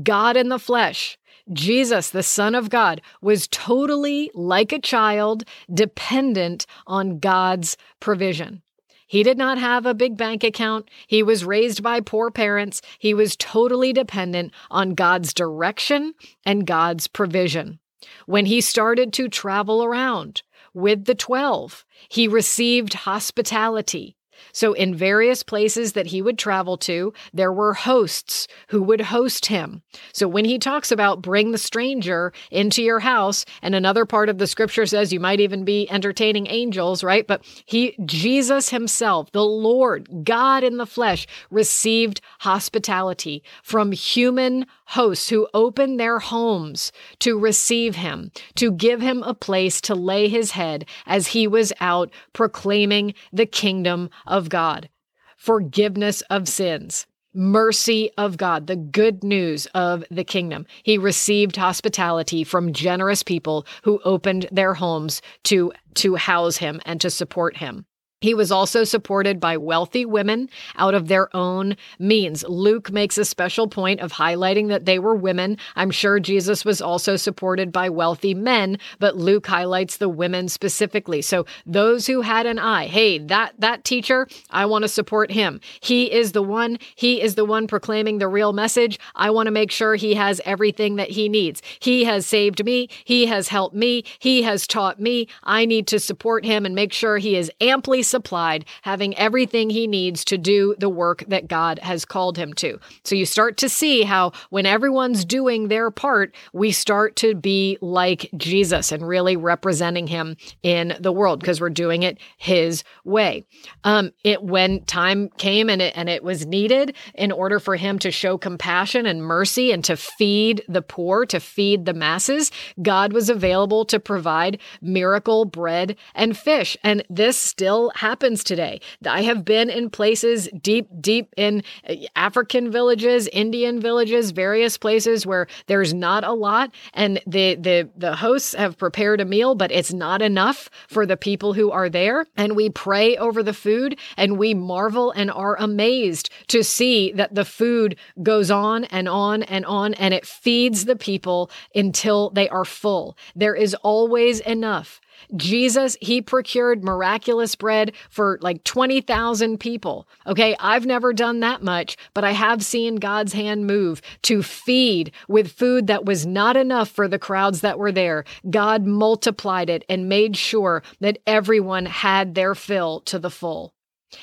God 0.04 0.36
in 0.36 0.50
the 0.50 0.60
flesh, 0.60 1.18
Jesus, 1.52 2.10
the 2.12 2.22
Son 2.22 2.54
of 2.54 2.70
God, 2.70 3.02
was 3.22 3.48
totally 3.48 4.30
like 4.36 4.72
a 4.72 4.80
child, 4.80 5.46
dependent 5.74 6.66
on 6.86 7.20
God's 7.20 7.78
provision. 8.00 8.62
He 9.10 9.24
did 9.24 9.40
not 9.40 9.58
have 9.58 9.88
a 9.88 9.96
big 9.96 10.18
bank 10.18 10.44
account. 10.44 10.88
He 11.08 11.24
was 11.24 11.44
raised 11.44 11.82
by 11.82 12.00
poor 12.00 12.30
parents. 12.30 12.80
He 13.00 13.16
was 13.16 13.36
totally 13.36 13.92
dependent 13.92 14.54
on 14.70 14.94
God's 14.94 15.34
direction 15.34 16.14
and 16.46 16.68
God's 16.68 17.08
provision. 17.08 17.80
When 18.28 18.46
he 18.46 18.62
started 18.62 19.12
to 19.14 19.28
travel 19.28 19.84
around 19.84 20.44
with 20.76 21.06
the 21.06 21.16
12, 21.16 21.84
he 22.08 22.28
received 22.28 22.94
hospitality. 22.94 24.16
So, 24.52 24.74
in 24.74 24.96
various 24.96 25.44
places 25.44 25.94
that 25.94 26.08
he 26.08 26.22
would 26.22 26.38
travel 26.38 26.78
to, 26.78 27.14
there 27.34 27.54
were 27.54 27.74
hosts 27.74 28.48
who 28.68 28.82
would 28.84 29.02
host 29.02 29.48
him. 29.48 29.82
So, 30.14 30.28
when 30.28 30.46
he 30.46 30.60
talks 30.60 30.92
about 30.92 31.22
bring 31.22 31.52
the 31.52 31.58
stranger 31.58 32.34
into 32.52 32.82
your 32.82 33.00
house, 33.00 33.46
and 33.62 33.76
another 33.76 34.06
part 34.06 34.30
of 34.30 34.38
the 34.38 34.48
scripture 34.48 34.86
says 34.86 35.14
you 35.14 35.20
might 35.20 35.40
even 35.40 35.64
be 35.66 35.90
entertaining 35.90 36.48
angels, 36.48 37.04
right? 37.04 37.26
But 37.26 37.44
he, 37.66 37.96
Jesus 38.06 38.70
himself, 38.70 39.32
the 39.32 39.46
Lord, 39.46 40.24
God 40.24 40.64
in 40.64 40.78
the 40.78 40.86
flesh, 40.86 41.28
received 41.50 42.22
hospitality 42.40 43.44
from 43.64 43.92
human 43.92 44.66
hosts 44.86 45.30
who 45.30 45.48
opened 45.54 46.00
their 46.00 46.18
homes 46.18 46.92
to 47.20 47.38
receive 47.38 47.96
him, 47.96 48.32
to 48.56 48.72
give 48.72 49.02
him 49.02 49.22
a 49.24 49.34
place 49.34 49.80
to 49.82 49.94
lay 49.94 50.28
his 50.28 50.52
head 50.52 50.86
as 51.06 51.28
he 51.28 51.48
was 51.48 51.72
out 51.80 52.12
proclaiming 52.34 53.14
the 53.32 53.46
kingdom 53.46 54.10
of 54.30 54.50
God, 54.50 54.90
forgiveness 55.38 56.22
of 56.30 56.48
sins. 56.48 57.06
Mercy 57.32 58.10
of 58.18 58.38
God, 58.38 58.66
the 58.66 58.76
good 58.76 59.24
news 59.24 59.68
of 59.76 60.04
the 60.10 60.24
kingdom. 60.24 60.66
He 60.82 60.98
received 60.98 61.58
hospitality 61.58 62.44
from 62.44 62.74
generous 62.74 63.22
people 63.22 63.68
who 63.84 64.02
opened 64.04 64.48
their 64.52 64.74
homes 64.74 65.22
to, 65.44 65.72
to 65.96 66.16
house 66.16 66.58
him 66.58 66.82
and 66.86 67.00
to 67.02 67.12
support 67.12 67.58
him. 67.58 67.86
He 68.22 68.34
was 68.34 68.52
also 68.52 68.84
supported 68.84 69.40
by 69.40 69.56
wealthy 69.56 70.06
women 70.06 70.50
out 70.76 70.94
of 70.94 71.08
their 71.08 71.34
own 71.36 71.78
means. 72.00 72.44
Luke 72.44 72.92
makes 72.92 73.18
a 73.18 73.24
special 73.24 73.68
point 73.68 74.02
of 74.02 74.12
highlighting 74.12 74.68
that 74.68 74.84
they 74.86 75.00
were 75.00 75.16
women. 75.16 75.58
I'm 75.78 75.90
sure 75.90 76.20
Jesus 76.20 76.66
was 76.66 76.82
also 76.82 77.16
supported 77.16 77.72
by 77.72 77.90
wealthy 77.90 78.34
men, 78.34 78.78
but 79.00 79.16
Luke 79.16 79.48
highlights 79.48 79.98
the 79.98 80.10
women 80.10 80.50
specifically. 80.50 81.22
So 81.22 81.46
those 81.66 82.08
who 82.08 82.20
had 82.20 82.46
an 82.46 82.60
eye, 82.60 82.88
hey, 82.88 83.20
that 83.20 83.54
that 83.60 83.86
teacher, 83.86 84.28
I 84.50 84.66
want 84.66 84.84
to 84.84 84.90
support 84.90 85.32
him. 85.32 85.62
He 85.80 86.12
is 86.12 86.34
the 86.34 86.44
one, 86.44 86.78
he 86.96 87.22
is 87.22 87.36
the 87.36 87.46
one 87.46 87.68
proclaiming 87.68 88.18
the 88.18 88.28
real 88.28 88.52
message. 88.52 89.00
I 89.16 89.30
want 89.30 89.48
to 89.48 89.52
make 89.52 89.72
sure 89.72 89.96
he 89.96 90.16
has 90.16 90.42
everything 90.44 90.98
that 90.98 91.12
he 91.12 91.30
needs. 91.30 91.62
He 91.80 92.04
has 92.04 92.26
saved 92.26 92.66
me, 92.66 92.90
he 93.06 93.28
has 93.28 93.48
helped 93.48 93.76
me, 93.76 94.04
he 94.20 94.42
has 94.42 94.68
taught 94.68 95.00
me. 95.00 95.30
I 95.44 95.64
need 95.64 95.88
to 95.88 96.00
support 96.00 96.44
him 96.44 96.66
and 96.66 96.76
make 96.76 96.92
sure 96.92 97.18
he 97.18 97.38
is 97.38 97.50
amply 97.62 98.04
supplied, 98.10 98.66
having 98.82 99.18
everything 99.18 99.70
he 99.70 99.88
needs 99.88 100.26
to 100.26 100.38
do 100.38 100.76
the 100.80 100.90
work 100.90 101.24
that 101.28 101.48
God 101.48 101.80
has 101.80 102.06
called 102.06 102.38
him 102.38 102.54
to. 102.56 102.80
So 103.04 103.16
you 103.16 103.26
start 103.26 103.58
to 103.58 103.70
see 103.70 104.04
how 104.04 104.34
when 104.50 104.66
everyone's 104.66 105.26
doing 105.26 105.68
their 105.68 105.92
part, 105.92 106.36
we 106.54 106.72
start 106.72 107.16
to 107.18 107.36
be 107.36 107.78
like 107.82 108.30
Jesus 108.36 108.92
and 108.92 109.08
really 109.08 109.36
representing 109.36 110.08
him 110.08 110.36
in 110.64 110.96
the 111.00 111.12
world 111.12 111.40
because 111.40 111.62
we're 111.62 111.70
doing 111.70 112.04
it 112.04 112.18
his 112.38 112.84
way. 113.04 113.46
Um, 113.84 114.12
it 114.24 114.44
when 114.44 114.84
time 114.86 115.30
came 115.38 115.70
and 115.70 115.82
it 115.82 115.94
and 115.96 116.10
it 116.10 116.24
was 116.24 116.46
needed 116.46 116.96
in 117.16 117.32
order 117.32 117.60
for 117.60 117.76
him 117.76 118.00
to 118.00 118.12
show 118.12 118.38
compassion 118.38 119.06
and 119.06 119.22
mercy 119.22 119.72
and 119.72 119.84
to 119.86 119.96
feed 119.96 120.64
the 120.68 120.82
poor, 120.82 121.26
to 121.28 121.40
feed 121.40 121.86
the 121.86 121.94
masses, 121.94 122.52
God 122.82 123.14
was 123.14 123.30
available 123.30 123.86
to 123.86 124.00
provide 124.00 124.60
miracle 124.82 125.46
bread 125.46 125.96
and 126.16 126.38
fish. 126.38 126.78
And 126.84 127.04
this 127.10 127.38
still 127.38 127.92
happens 128.00 128.46
today. 128.46 128.80
I 129.06 129.24
have 129.24 129.44
been 129.44 129.70
in 129.70 129.90
places 129.90 130.48
deep, 130.62 130.88
deep 131.02 131.34
in 131.36 131.64
uh, 131.88 131.96
African 132.16 132.72
villages, 132.72 133.28
Indian 133.34 133.82
villages, 133.82 134.32
various 134.32 134.78
places 134.78 135.26
where 135.26 135.48
there's 135.68 135.94
not 135.94 136.24
a 136.24 136.32
lot, 136.32 136.72
and 136.94 137.22
the 137.28 137.56
the 137.56 137.90
the 137.98 138.16
hosts 138.16 138.54
have 138.56 138.78
prepared 138.78 139.20
a 139.20 139.26
meal, 139.26 139.54
but 139.54 139.72
it's 139.72 139.92
not 139.92 140.22
enough 140.22 140.70
for 140.88 141.06
the 141.06 141.18
people 141.18 141.54
who 141.54 141.72
are 141.72 141.90
there. 141.90 142.26
And 142.38 142.56
we 142.56 142.70
pray 142.70 143.18
over 143.18 143.44
the 143.44 143.54
food, 143.54 144.00
and 144.16 144.38
we 144.38 144.54
marvel 144.54 145.12
and 145.12 145.30
are 145.30 145.58
amazed 145.58 146.30
to 146.48 146.64
see 146.64 147.12
that 147.14 147.36
the 147.36 147.46
food 147.46 147.98
goes 148.24 148.50
on 148.50 148.86
and 148.86 149.10
on 149.10 149.44
and 149.44 149.66
on, 149.66 149.94
and 149.96 150.14
it 150.14 150.26
feeds 150.26 150.86
the 150.86 150.96
people 150.96 151.52
until 151.76 152.30
they 152.30 152.48
are 152.48 152.66
full. 152.66 153.18
There 153.36 153.56
is 153.56 153.76
always 153.76 154.40
enough. 154.40 155.02
Jesus, 155.36 155.98
he 156.02 156.22
procured 156.22 156.84
miraculous 156.84 157.56
bread 157.56 157.94
for 158.10 158.40
like 158.42 158.64
20,000 158.64 159.60
people. 159.60 160.08
Okay, 160.28 160.56
I've 160.60 160.86
never 160.86 161.14
done 161.14 161.40
that 161.42 161.64
much, 161.64 161.98
but 162.14 162.24
I 162.24 162.32
have 162.32 162.64
seen 162.64 162.96
God's 162.98 163.34
hand 163.34 163.68
move 163.68 164.02
to 164.24 164.44
feed 164.44 165.12
with 165.28 165.52
food 165.52 165.88
that 165.88 166.06
was 166.06 166.26
not 166.26 166.58
enough 166.58 166.90
for 166.90 167.08
the 167.08 167.20
crowds 167.20 167.62
that 167.62 167.80
were 167.80 167.92
there. 167.92 168.26
God 168.50 168.86
multiplied 168.86 169.70
it 169.70 169.84
and 169.90 170.10
made 170.10 170.38
sure 170.38 170.84
that 171.00 171.20
everyone 171.26 171.86
had 171.86 172.36
their 172.36 172.56
fill 172.56 173.02
to 173.02 173.20
the 173.20 173.30
full. 173.30 173.74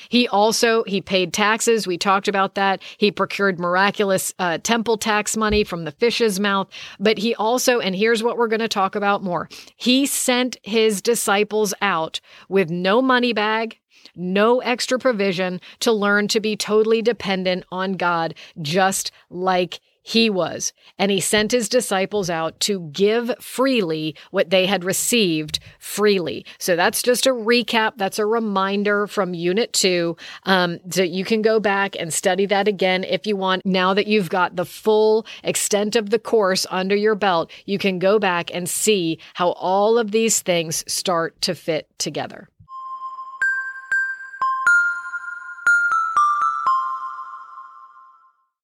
He 0.09 0.27
also 0.27 0.83
he 0.83 1.01
paid 1.01 1.33
taxes. 1.33 1.87
We 1.87 1.97
talked 1.97 2.27
about 2.27 2.55
that. 2.55 2.81
He 2.97 3.11
procured 3.11 3.59
miraculous 3.59 4.33
uh, 4.39 4.57
temple 4.59 4.97
tax 4.97 5.37
money 5.37 5.63
from 5.63 5.85
the 5.85 5.91
fish's 5.91 6.39
mouth. 6.39 6.67
But 6.99 7.17
he 7.17 7.35
also, 7.35 7.79
and 7.79 7.95
here's 7.95 8.23
what 8.23 8.37
we're 8.37 8.47
going 8.47 8.59
to 8.59 8.67
talk 8.67 8.95
about 8.95 9.23
more. 9.23 9.49
He 9.75 10.05
sent 10.05 10.57
his 10.63 11.01
disciples 11.01 11.73
out 11.81 12.19
with 12.49 12.69
no 12.69 13.01
money 13.01 13.33
bag, 13.33 13.79
no 14.15 14.59
extra 14.59 14.99
provision 14.99 15.61
to 15.79 15.91
learn 15.91 16.27
to 16.29 16.39
be 16.39 16.55
totally 16.55 17.01
dependent 17.01 17.65
on 17.71 17.93
God, 17.93 18.33
just 18.61 19.11
like 19.29 19.79
he 20.07 20.29
was, 20.29 20.71
and 20.97 21.11
he 21.11 21.19
sent 21.19 21.51
his 21.51 21.67
disciples 21.67 22.29
out 22.29 22.57
to 22.61 22.79
give 22.93 23.29
freely 23.41 24.15
what 24.31 24.51
they 24.51 24.65
had 24.65 24.85
received 24.85 25.59
freely. 25.79 26.45
So 26.59 26.77
that's 26.77 27.01
just 27.01 27.27
a 27.27 27.31
recap. 27.31 27.97
That's 27.97 28.17
a 28.17 28.25
reminder 28.25 29.07
from 29.07 29.33
Unit 29.33 29.73
2. 29.73 30.15
Um, 30.43 30.79
so 30.91 31.03
you 31.03 31.25
can 31.25 31.41
go 31.41 31.59
back 31.59 31.97
and 31.99 32.13
study 32.13 32.45
that 32.45 32.69
again 32.69 33.03
if 33.03 33.27
you 33.27 33.35
want. 33.35 33.65
Now 33.65 33.93
that 33.95 34.07
you've 34.07 34.29
got 34.29 34.55
the 34.55 34.63
full 34.63 35.25
extent 35.43 35.97
of 35.97 36.09
the 36.09 36.19
course 36.19 36.65
under 36.71 36.95
your 36.95 37.15
belt, 37.15 37.51
you 37.65 37.77
can 37.77 37.99
go 37.99 38.17
back 38.17 38.49
and 38.53 38.69
see 38.69 39.19
how 39.33 39.49
all 39.51 39.97
of 39.97 40.11
these 40.11 40.39
things 40.39 40.85
start 40.87 41.41
to 41.41 41.53
fit 41.53 41.89
together. 41.99 42.47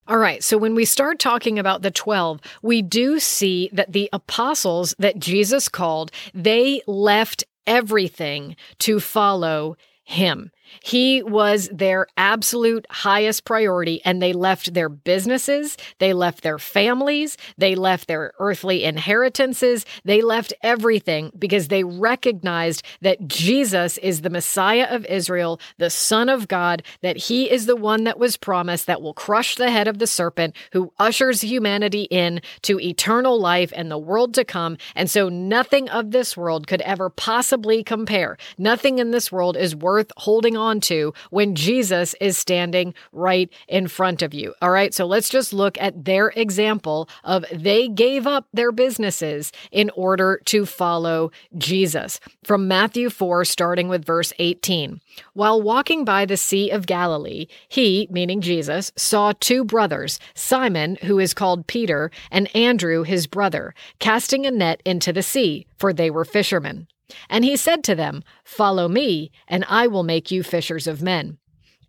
All 0.06 0.18
right, 0.18 0.44
so 0.44 0.58
when 0.58 0.76
we 0.76 0.84
start 0.84 1.18
talking 1.18 1.58
about 1.58 1.82
the 1.82 1.92
12, 1.92 2.42
we 2.62 2.82
do 2.82 3.20
see 3.20 3.70
that 3.72 3.94
the 3.94 4.10
apostles 4.12 4.94
that 5.00 5.18
Jesus 5.18 5.70
called, 5.70 6.12
they 6.34 6.82
left 6.88 7.46
everything 7.66 8.58
to 8.80 9.00
follow 9.00 9.78
him. 10.04 10.52
He 10.82 11.22
was 11.24 11.70
their 11.72 12.08
absolute 12.18 12.86
highest 12.90 13.46
priority, 13.46 14.02
and 14.06 14.22
they 14.22 14.34
left 14.34 14.74
their 14.74 14.90
businesses, 14.90 15.78
they 16.00 16.14
left 16.14 16.44
their 16.44 16.60
families, 16.60 17.38
they 17.58 17.76
left 17.76 18.08
their 18.08 18.34
earthly 18.40 18.84
inheritances, 18.84 19.86
they 20.04 20.22
left 20.22 20.54
everything 20.62 21.32
because 21.38 21.68
they 21.68 21.84
recognized 21.84 22.84
that 23.02 23.28
Jesus 23.28 23.98
is 24.00 24.22
the 24.22 24.30
Messiah 24.30 24.88
of 24.90 25.06
Israel, 25.06 25.60
the 25.78 25.90
Son 25.90 26.30
of 26.30 26.48
God, 26.48 26.84
that 27.02 27.18
He 27.18 27.50
is 27.50 27.66
the 27.66 27.76
one 27.76 28.04
that 28.06 28.20
was 28.20 28.38
promised 28.38 28.88
that 28.88 29.02
will 29.02 29.14
crush 29.14 29.56
the 29.56 29.72
head 29.72 29.88
of 29.88 30.00
the 30.00 30.08
serpent, 30.08 30.56
who 30.72 30.92
ushers 31.00 31.42
humanity 31.42 32.04
in 32.04 32.42
to 32.64 32.80
eternal 32.80 33.40
life 33.40 33.72
and 33.76 33.92
the 33.92 33.98
world 33.98 34.34
to 34.34 34.44
come. 34.44 34.78
And 34.96 35.10
so 35.10 35.30
nothing 35.30 35.90
of 35.90 36.12
this 36.12 36.36
world 36.36 36.68
could 36.68 36.82
ever 36.82 37.10
possibly 37.10 37.84
compare. 37.84 38.38
Nothing 38.58 39.00
in 39.00 39.12
this 39.12 39.32
world 39.32 39.58
is 39.58 39.76
worth 39.76 40.12
holding 40.18 40.56
on 40.58 40.63
on 40.64 40.80
to 40.82 41.14
when 41.30 41.56
Jesus 41.56 42.16
is 42.20 42.38
standing 42.38 42.94
right 43.12 43.52
in 43.68 43.88
front 43.88 44.22
of 44.22 44.34
you. 44.34 44.54
All 44.62 44.72
right. 44.72 44.94
So 44.94 45.06
let's 45.06 45.30
just 45.30 45.54
look 45.54 45.78
at 45.80 46.06
their 46.06 46.30
example 46.30 47.10
of 47.24 47.46
they 47.52 47.88
gave 47.88 48.26
up 48.26 48.48
their 48.54 48.72
businesses 48.72 49.52
in 49.72 49.90
order 49.96 50.42
to 50.46 50.66
follow 50.66 51.32
Jesus. 51.58 52.20
From 52.44 52.68
Matthew 52.68 53.10
4, 53.10 53.46
starting 53.46 53.90
with 53.90 54.06
verse 54.06 54.32
18. 54.40 55.02
While 55.34 55.62
walking 55.62 56.06
by 56.06 56.26
the 56.26 56.38
Sea 56.38 56.70
of 56.70 56.88
Galilee, 56.88 57.48
he, 57.68 58.08
meaning 58.10 58.42
Jesus, 58.42 58.92
saw 58.96 59.34
two 59.40 59.64
brothers, 59.66 60.20
Simon, 60.34 60.98
who 61.04 61.20
is 61.20 61.34
called 61.34 61.68
Peter, 61.68 62.10
and 62.32 62.54
Andrew, 62.56 63.04
his 63.04 63.28
brother, 63.28 63.74
casting 64.00 64.46
a 64.46 64.52
net 64.52 64.82
into 64.86 65.12
the 65.12 65.24
sea, 65.24 65.68
for 65.78 65.92
they 65.92 66.10
were 66.10 66.26
fishermen. 66.26 66.88
And 67.30 67.44
he 67.44 67.56
said 67.58 67.84
to 67.86 67.96
them, 67.96 68.24
Follow 68.44 68.88
me, 68.88 69.32
and 69.48 69.66
I 69.68 69.88
will 69.88 70.04
make 70.04 70.32
you 70.32 70.44
fishers 70.44 70.88
of 70.88 71.02
men. 71.02 71.38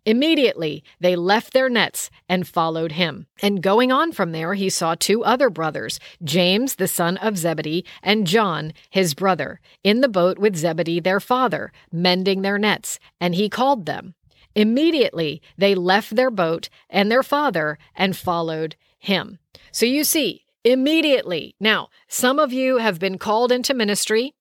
Immediately 0.05 0.83
they 0.99 1.15
left 1.15 1.51
their 1.51 1.67
nets 1.67 2.11
and 2.29 2.47
followed 2.47 2.91
him. 2.91 3.25
And 3.41 3.63
going 3.63 3.91
on 3.91 4.11
from 4.11 4.33
there, 4.33 4.53
he 4.53 4.69
saw 4.69 4.93
two 4.93 5.23
other 5.23 5.49
brothers, 5.49 5.99
James 6.23 6.75
the 6.75 6.87
son 6.87 7.17
of 7.17 7.37
Zebedee, 7.37 7.85
and 8.03 8.27
John 8.27 8.71
his 8.91 9.15
brother, 9.15 9.59
in 9.83 10.01
the 10.01 10.07
boat 10.07 10.37
with 10.37 10.55
Zebedee 10.55 10.99
their 10.99 11.19
father, 11.19 11.71
mending 11.91 12.43
their 12.43 12.59
nets, 12.59 12.99
and 13.19 13.33
he 13.33 13.49
called 13.49 13.87
them. 13.87 14.13
Immediately 14.53 15.41
they 15.57 15.73
left 15.73 16.15
their 16.15 16.31
boat 16.31 16.69
and 16.87 17.11
their 17.11 17.23
father 17.23 17.77
and 17.95 18.15
followed 18.15 18.75
him. 18.99 19.39
So 19.71 19.87
you 19.87 20.03
see, 20.03 20.45
immediately. 20.63 21.55
Now, 21.59 21.89
some 22.07 22.37
of 22.39 22.53
you 22.53 22.77
have 22.77 22.99
been 22.99 23.17
called 23.17 23.51
into 23.51 23.73
ministry 23.73 24.35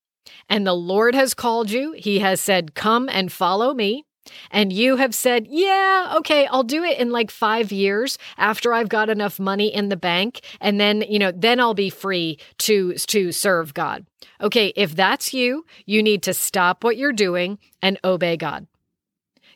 and 0.49 0.67
the 0.67 0.75
Lord 0.75 1.15
has 1.15 1.35
called 1.35 1.71
you. 1.71 1.93
He 1.93 2.21
has 2.21 2.41
said, 2.41 2.75
Come 2.75 3.09
and 3.09 3.33
follow 3.33 3.75
me. 3.75 4.05
And 4.51 4.73
you 4.73 4.97
have 4.97 5.15
said, 5.15 5.47
Yeah, 5.49 6.15
okay, 6.19 6.47
I'll 6.47 6.63
do 6.63 6.83
it 6.85 6.99
in 6.99 7.11
like 7.11 7.31
five 7.31 7.73
years 7.73 8.19
after 8.37 8.73
I've 8.73 8.89
got 8.89 9.11
enough 9.11 9.39
money 9.39 9.73
in 9.73 9.89
the 9.89 9.97
bank. 9.97 10.41
And 10.61 10.81
then, 10.81 11.03
you 11.09 11.19
know, 11.19 11.33
then 11.33 11.61
I'll 11.61 11.75
be 11.75 11.91
free 11.91 12.39
to, 12.59 12.95
to 12.95 13.33
serve 13.33 13.75
God. 13.75 14.07
Okay, 14.41 14.73
if 14.77 14.95
that's 14.95 15.35
you, 15.35 15.65
you 15.87 16.03
need 16.03 16.23
to 16.25 16.35
stop 16.35 16.85
what 16.85 16.97
you're 16.97 17.13
doing 17.13 17.59
and 17.83 17.99
obey 18.05 18.37
God. 18.37 18.67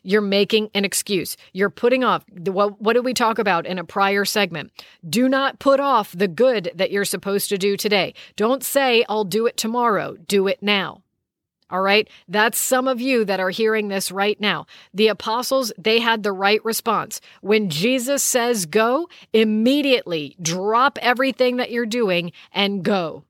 You're 0.03 0.21
making 0.21 0.69
an 0.73 0.85
excuse. 0.85 1.37
You're 1.53 1.69
putting 1.69 2.03
off. 2.03 2.23
What, 2.29 2.81
what 2.81 2.93
did 2.93 3.05
we 3.05 3.13
talk 3.13 3.39
about 3.39 3.65
in 3.65 3.79
a 3.79 3.83
prior 3.83 4.25
segment? 4.25 4.71
Do 5.07 5.29
not 5.29 5.59
put 5.59 5.79
off 5.79 6.11
the 6.11 6.27
good 6.27 6.71
that 6.75 6.91
you're 6.91 7.05
supposed 7.05 7.49
to 7.49 7.57
do 7.57 7.77
today. 7.77 8.13
Don't 8.35 8.63
say, 8.63 9.05
I'll 9.09 9.23
do 9.23 9.45
it 9.45 9.57
tomorrow. 9.57 10.15
Do 10.27 10.47
it 10.47 10.61
now. 10.61 11.03
All 11.71 11.81
right. 11.81 12.09
That's 12.27 12.57
some 12.57 12.87
of 12.87 12.99
you 12.99 13.23
that 13.25 13.39
are 13.39 13.51
hearing 13.51 13.89
this 13.89 14.11
right 14.11 14.39
now. 14.41 14.65
The 14.91 15.07
apostles, 15.07 15.71
they 15.77 15.99
had 15.99 16.23
the 16.23 16.31
right 16.31 16.63
response. 16.65 17.21
When 17.41 17.69
Jesus 17.69 18.23
says 18.23 18.65
go, 18.65 19.07
immediately 19.33 20.35
drop 20.41 20.97
everything 21.01 21.57
that 21.57 21.69
you're 21.69 21.85
doing 21.85 22.31
and 22.51 22.83
go. 22.83 23.23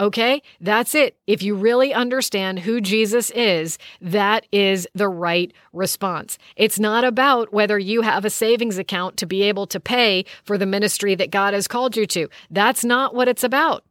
Okay, 0.00 0.42
that's 0.60 0.92
it. 0.96 1.16
If 1.28 1.40
you 1.40 1.54
really 1.54 1.94
understand 1.94 2.58
who 2.60 2.80
Jesus 2.80 3.30
is, 3.30 3.78
that 4.00 4.44
is 4.50 4.88
the 4.92 5.08
right 5.08 5.52
response. 5.72 6.36
It's 6.56 6.80
not 6.80 7.04
about 7.04 7.52
whether 7.52 7.78
you 7.78 8.02
have 8.02 8.24
a 8.24 8.30
savings 8.30 8.76
account 8.76 9.16
to 9.18 9.26
be 9.26 9.42
able 9.42 9.68
to 9.68 9.78
pay 9.78 10.24
for 10.42 10.58
the 10.58 10.66
ministry 10.66 11.14
that 11.14 11.30
God 11.30 11.54
has 11.54 11.68
called 11.68 11.96
you 11.96 12.06
to. 12.06 12.28
That's 12.50 12.84
not 12.84 13.14
what 13.14 13.28
it's 13.28 13.44
about. 13.44 13.84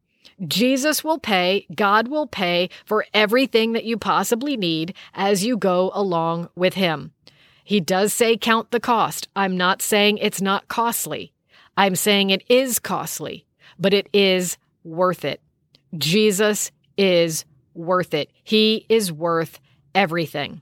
Jesus 0.45 1.05
will 1.05 1.19
pay, 1.19 1.67
God 1.73 2.09
will 2.09 2.27
pay 2.27 2.69
for 2.85 3.05
everything 3.13 3.71
that 3.71 3.85
you 3.85 3.97
possibly 3.97 4.57
need 4.57 4.93
as 5.13 5.45
you 5.45 5.55
go 5.55 5.89
along 5.93 6.49
with 6.53 6.73
Him. 6.73 7.11
He 7.63 7.79
does 7.79 8.13
say 8.13 8.35
count 8.35 8.71
the 8.71 8.81
cost. 8.81 9.29
I'm 9.37 9.55
not 9.55 9.81
saying 9.81 10.17
it's 10.17 10.41
not 10.41 10.67
costly. 10.67 11.31
I'm 11.77 11.95
saying 11.95 12.29
it 12.29 12.43
is 12.49 12.77
costly, 12.77 13.45
but 13.79 13.93
it 13.93 14.09
is 14.11 14.57
worth 14.83 15.23
it. 15.23 15.42
Jesus 15.97 16.71
is 16.97 17.45
worth 17.73 18.13
it. 18.13 18.29
He 18.43 18.85
is 18.89 19.11
worth 19.11 19.59
everything. 19.95 20.61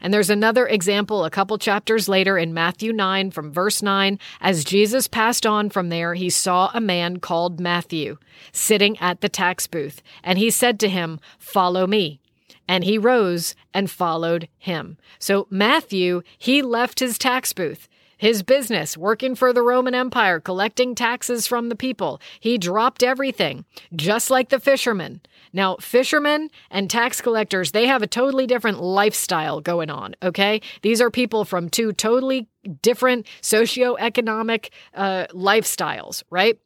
And 0.00 0.12
there's 0.12 0.30
another 0.30 0.66
example 0.66 1.24
a 1.24 1.30
couple 1.30 1.56
chapters 1.58 2.08
later 2.08 2.36
in 2.36 2.52
Matthew 2.52 2.92
9 2.92 3.30
from 3.30 3.52
verse 3.52 3.82
9. 3.82 4.18
As 4.40 4.64
Jesus 4.64 5.06
passed 5.06 5.46
on 5.46 5.70
from 5.70 5.88
there, 5.88 6.14
he 6.14 6.28
saw 6.28 6.70
a 6.74 6.80
man 6.80 7.18
called 7.18 7.60
Matthew 7.60 8.16
sitting 8.52 8.98
at 8.98 9.20
the 9.20 9.28
tax 9.28 9.66
booth, 9.66 10.02
and 10.24 10.38
he 10.38 10.50
said 10.50 10.80
to 10.80 10.88
him, 10.88 11.20
Follow 11.38 11.86
me. 11.86 12.20
And 12.68 12.84
he 12.84 12.96
rose 12.96 13.54
and 13.74 13.90
followed 13.90 14.48
him. 14.58 14.96
So 15.18 15.46
Matthew, 15.50 16.22
he 16.38 16.62
left 16.62 17.00
his 17.00 17.18
tax 17.18 17.52
booth 17.52 17.88
his 18.22 18.44
business, 18.44 18.96
working 18.96 19.34
for 19.34 19.52
the 19.52 19.62
Roman 19.62 19.96
Empire, 19.96 20.38
collecting 20.38 20.94
taxes 20.94 21.48
from 21.48 21.68
the 21.68 21.74
people. 21.74 22.20
He 22.38 22.56
dropped 22.56 23.02
everything, 23.02 23.64
just 23.96 24.30
like 24.30 24.48
the 24.48 24.60
fishermen. 24.60 25.22
Now, 25.52 25.74
fishermen 25.80 26.48
and 26.70 26.88
tax 26.88 27.20
collectors, 27.20 27.72
they 27.72 27.88
have 27.88 28.00
a 28.00 28.06
totally 28.06 28.46
different 28.46 28.80
lifestyle 28.80 29.60
going 29.60 29.90
on, 29.90 30.14
okay? 30.22 30.60
These 30.82 31.00
are 31.00 31.10
people 31.10 31.44
from 31.44 31.68
two 31.68 31.92
totally 31.92 32.46
different 32.80 33.26
socioeconomic 33.42 34.70
uh, 34.94 35.26
lifestyles, 35.32 36.22
right? 36.30 36.60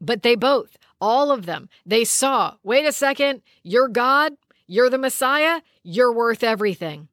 But 0.00 0.22
they 0.22 0.34
both, 0.34 0.78
all 0.98 1.30
of 1.30 1.44
them, 1.44 1.68
they 1.84 2.06
saw 2.06 2.54
wait 2.62 2.86
a 2.86 2.92
second, 2.92 3.42
you're 3.62 3.88
God, 3.88 4.32
you're 4.66 4.88
the 4.88 4.96
Messiah, 4.96 5.60
you're 5.82 6.10
worth 6.10 6.42
everything. 6.42 7.08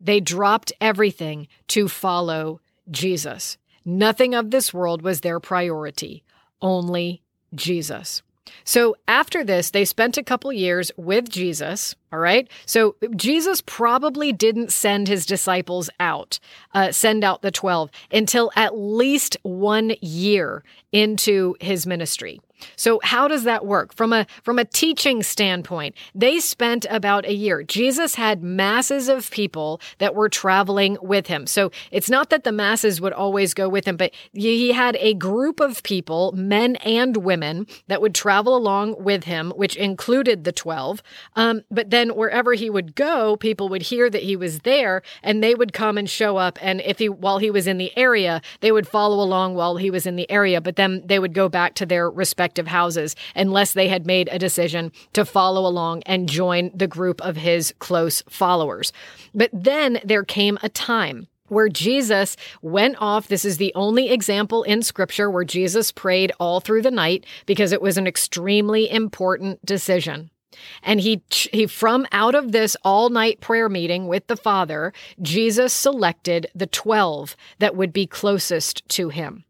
They 0.00 0.20
dropped 0.20 0.72
everything 0.80 1.48
to 1.68 1.88
follow 1.88 2.60
Jesus. 2.90 3.58
Nothing 3.84 4.34
of 4.34 4.50
this 4.50 4.72
world 4.72 5.02
was 5.02 5.20
their 5.20 5.40
priority, 5.40 6.22
only 6.60 7.22
Jesus. 7.54 8.22
So 8.64 8.96
after 9.08 9.44
this, 9.44 9.70
they 9.70 9.84
spent 9.84 10.16
a 10.16 10.22
couple 10.22 10.52
years 10.52 10.90
with 10.96 11.28
Jesus. 11.28 11.94
All 12.12 12.18
right. 12.18 12.48
So 12.66 12.96
Jesus 13.16 13.62
probably 13.64 14.32
didn't 14.32 14.72
send 14.72 15.08
his 15.08 15.26
disciples 15.26 15.88
out, 16.00 16.38
uh, 16.74 16.92
send 16.92 17.24
out 17.24 17.42
the 17.42 17.50
12 17.50 17.90
until 18.10 18.50
at 18.56 18.76
least 18.76 19.36
one 19.42 19.94
year 20.00 20.64
into 20.90 21.56
his 21.60 21.86
ministry. 21.86 22.40
So 22.76 23.00
how 23.02 23.28
does 23.28 23.44
that 23.44 23.66
work? 23.66 23.94
From 23.94 24.12
a 24.12 24.26
from 24.42 24.58
a 24.58 24.64
teaching 24.64 25.22
standpoint, 25.22 25.94
they 26.14 26.40
spent 26.40 26.86
about 26.90 27.24
a 27.26 27.34
year. 27.34 27.62
Jesus 27.62 28.14
had 28.14 28.42
masses 28.42 29.08
of 29.08 29.30
people 29.30 29.80
that 29.98 30.14
were 30.14 30.28
traveling 30.28 30.96
with 31.00 31.26
him. 31.26 31.46
So 31.46 31.70
it's 31.90 32.10
not 32.10 32.30
that 32.30 32.44
the 32.44 32.52
masses 32.52 33.00
would 33.00 33.12
always 33.12 33.54
go 33.54 33.68
with 33.68 33.86
him, 33.86 33.96
but 33.96 34.12
he 34.32 34.72
had 34.72 34.96
a 35.00 35.14
group 35.14 35.60
of 35.60 35.82
people, 35.82 36.32
men 36.32 36.76
and 36.76 37.16
women, 37.18 37.66
that 37.88 38.00
would 38.00 38.14
travel 38.14 38.56
along 38.56 39.02
with 39.02 39.24
him, 39.24 39.52
which 39.56 39.76
included 39.76 40.44
the 40.44 40.52
12. 40.52 41.02
Um, 41.36 41.62
but 41.70 41.90
then 41.90 42.10
wherever 42.10 42.54
he 42.54 42.70
would 42.70 42.94
go, 42.94 43.36
people 43.36 43.68
would 43.68 43.82
hear 43.82 44.10
that 44.10 44.22
he 44.22 44.36
was 44.36 44.60
there 44.60 45.02
and 45.22 45.42
they 45.42 45.54
would 45.54 45.72
come 45.72 45.98
and 45.98 46.08
show 46.08 46.36
up. 46.36 46.58
And 46.60 46.80
if 46.82 46.98
he 46.98 47.08
while 47.08 47.38
he 47.38 47.50
was 47.50 47.66
in 47.66 47.78
the 47.78 47.96
area, 47.96 48.40
they 48.60 48.72
would 48.72 48.86
follow 48.86 49.22
along 49.22 49.54
while 49.54 49.76
he 49.76 49.90
was 49.90 50.06
in 50.06 50.16
the 50.16 50.30
area, 50.30 50.60
but 50.60 50.76
then 50.76 51.02
they 51.06 51.18
would 51.18 51.34
go 51.34 51.48
back 51.48 51.74
to 51.74 51.86
their 51.86 52.10
respective 52.10 52.51
respective 52.52 52.68
houses 52.68 53.16
unless 53.34 53.72
they 53.72 53.88
had 53.88 54.06
made 54.06 54.28
a 54.30 54.38
decision 54.38 54.92
to 55.14 55.24
follow 55.24 55.66
along 55.66 56.02
and 56.04 56.28
join 56.28 56.70
the 56.74 56.86
group 56.86 57.20
of 57.22 57.36
his 57.36 57.72
close 57.78 58.22
followers. 58.28 58.92
But 59.34 59.48
then 59.52 60.00
there 60.04 60.24
came 60.24 60.58
a 60.62 60.68
time 60.68 61.28
where 61.48 61.70
Jesus 61.70 62.36
went 62.60 62.96
off. 62.98 63.28
This 63.28 63.46
is 63.46 63.56
the 63.56 63.72
only 63.74 64.10
example 64.10 64.64
in 64.64 64.82
scripture 64.82 65.30
where 65.30 65.44
Jesus 65.44 65.92
prayed 65.92 66.32
all 66.38 66.60
through 66.60 66.82
the 66.82 66.90
night 66.90 67.24
because 67.46 67.72
it 67.72 67.80
was 67.80 67.96
an 67.96 68.06
extremely 68.06 68.90
important 68.90 69.64
decision. 69.64 70.30
And 70.82 71.00
he, 71.00 71.22
he, 71.30 71.66
from 71.66 72.06
out 72.12 72.34
of 72.34 72.52
this 72.52 72.76
all 72.84 73.08
night 73.08 73.40
prayer 73.40 73.70
meeting 73.70 74.06
with 74.06 74.26
the 74.26 74.36
Father, 74.36 74.92
Jesus 75.22 75.72
selected 75.72 76.48
the 76.54 76.66
12 76.66 77.34
that 77.60 77.74
would 77.74 77.94
be 77.94 78.06
closest 78.06 78.86
to 78.90 79.08
him. 79.08 79.44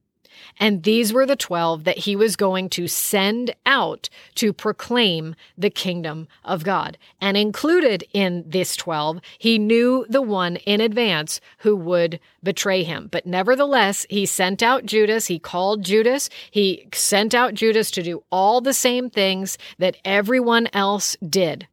And 0.58 0.82
these 0.82 1.12
were 1.12 1.26
the 1.26 1.36
12 1.36 1.84
that 1.84 1.98
he 1.98 2.16
was 2.16 2.36
going 2.36 2.68
to 2.70 2.86
send 2.86 3.54
out 3.66 4.08
to 4.36 4.52
proclaim 4.52 5.34
the 5.56 5.70
kingdom 5.70 6.28
of 6.44 6.64
God. 6.64 6.98
And 7.20 7.36
included 7.36 8.04
in 8.12 8.44
this 8.46 8.76
12, 8.76 9.20
he 9.38 9.58
knew 9.58 10.06
the 10.08 10.22
one 10.22 10.56
in 10.56 10.80
advance 10.80 11.40
who 11.58 11.76
would 11.76 12.20
betray 12.42 12.82
him. 12.82 13.08
But 13.10 13.26
nevertheless, 13.26 14.06
he 14.08 14.26
sent 14.26 14.62
out 14.62 14.86
Judas. 14.86 15.26
He 15.26 15.38
called 15.38 15.84
Judas. 15.84 16.28
He 16.50 16.88
sent 16.92 17.34
out 17.34 17.54
Judas 17.54 17.90
to 17.92 18.02
do 18.02 18.22
all 18.30 18.60
the 18.60 18.74
same 18.74 19.10
things 19.10 19.58
that 19.78 19.96
everyone 20.04 20.68
else 20.72 21.16
did 21.28 21.66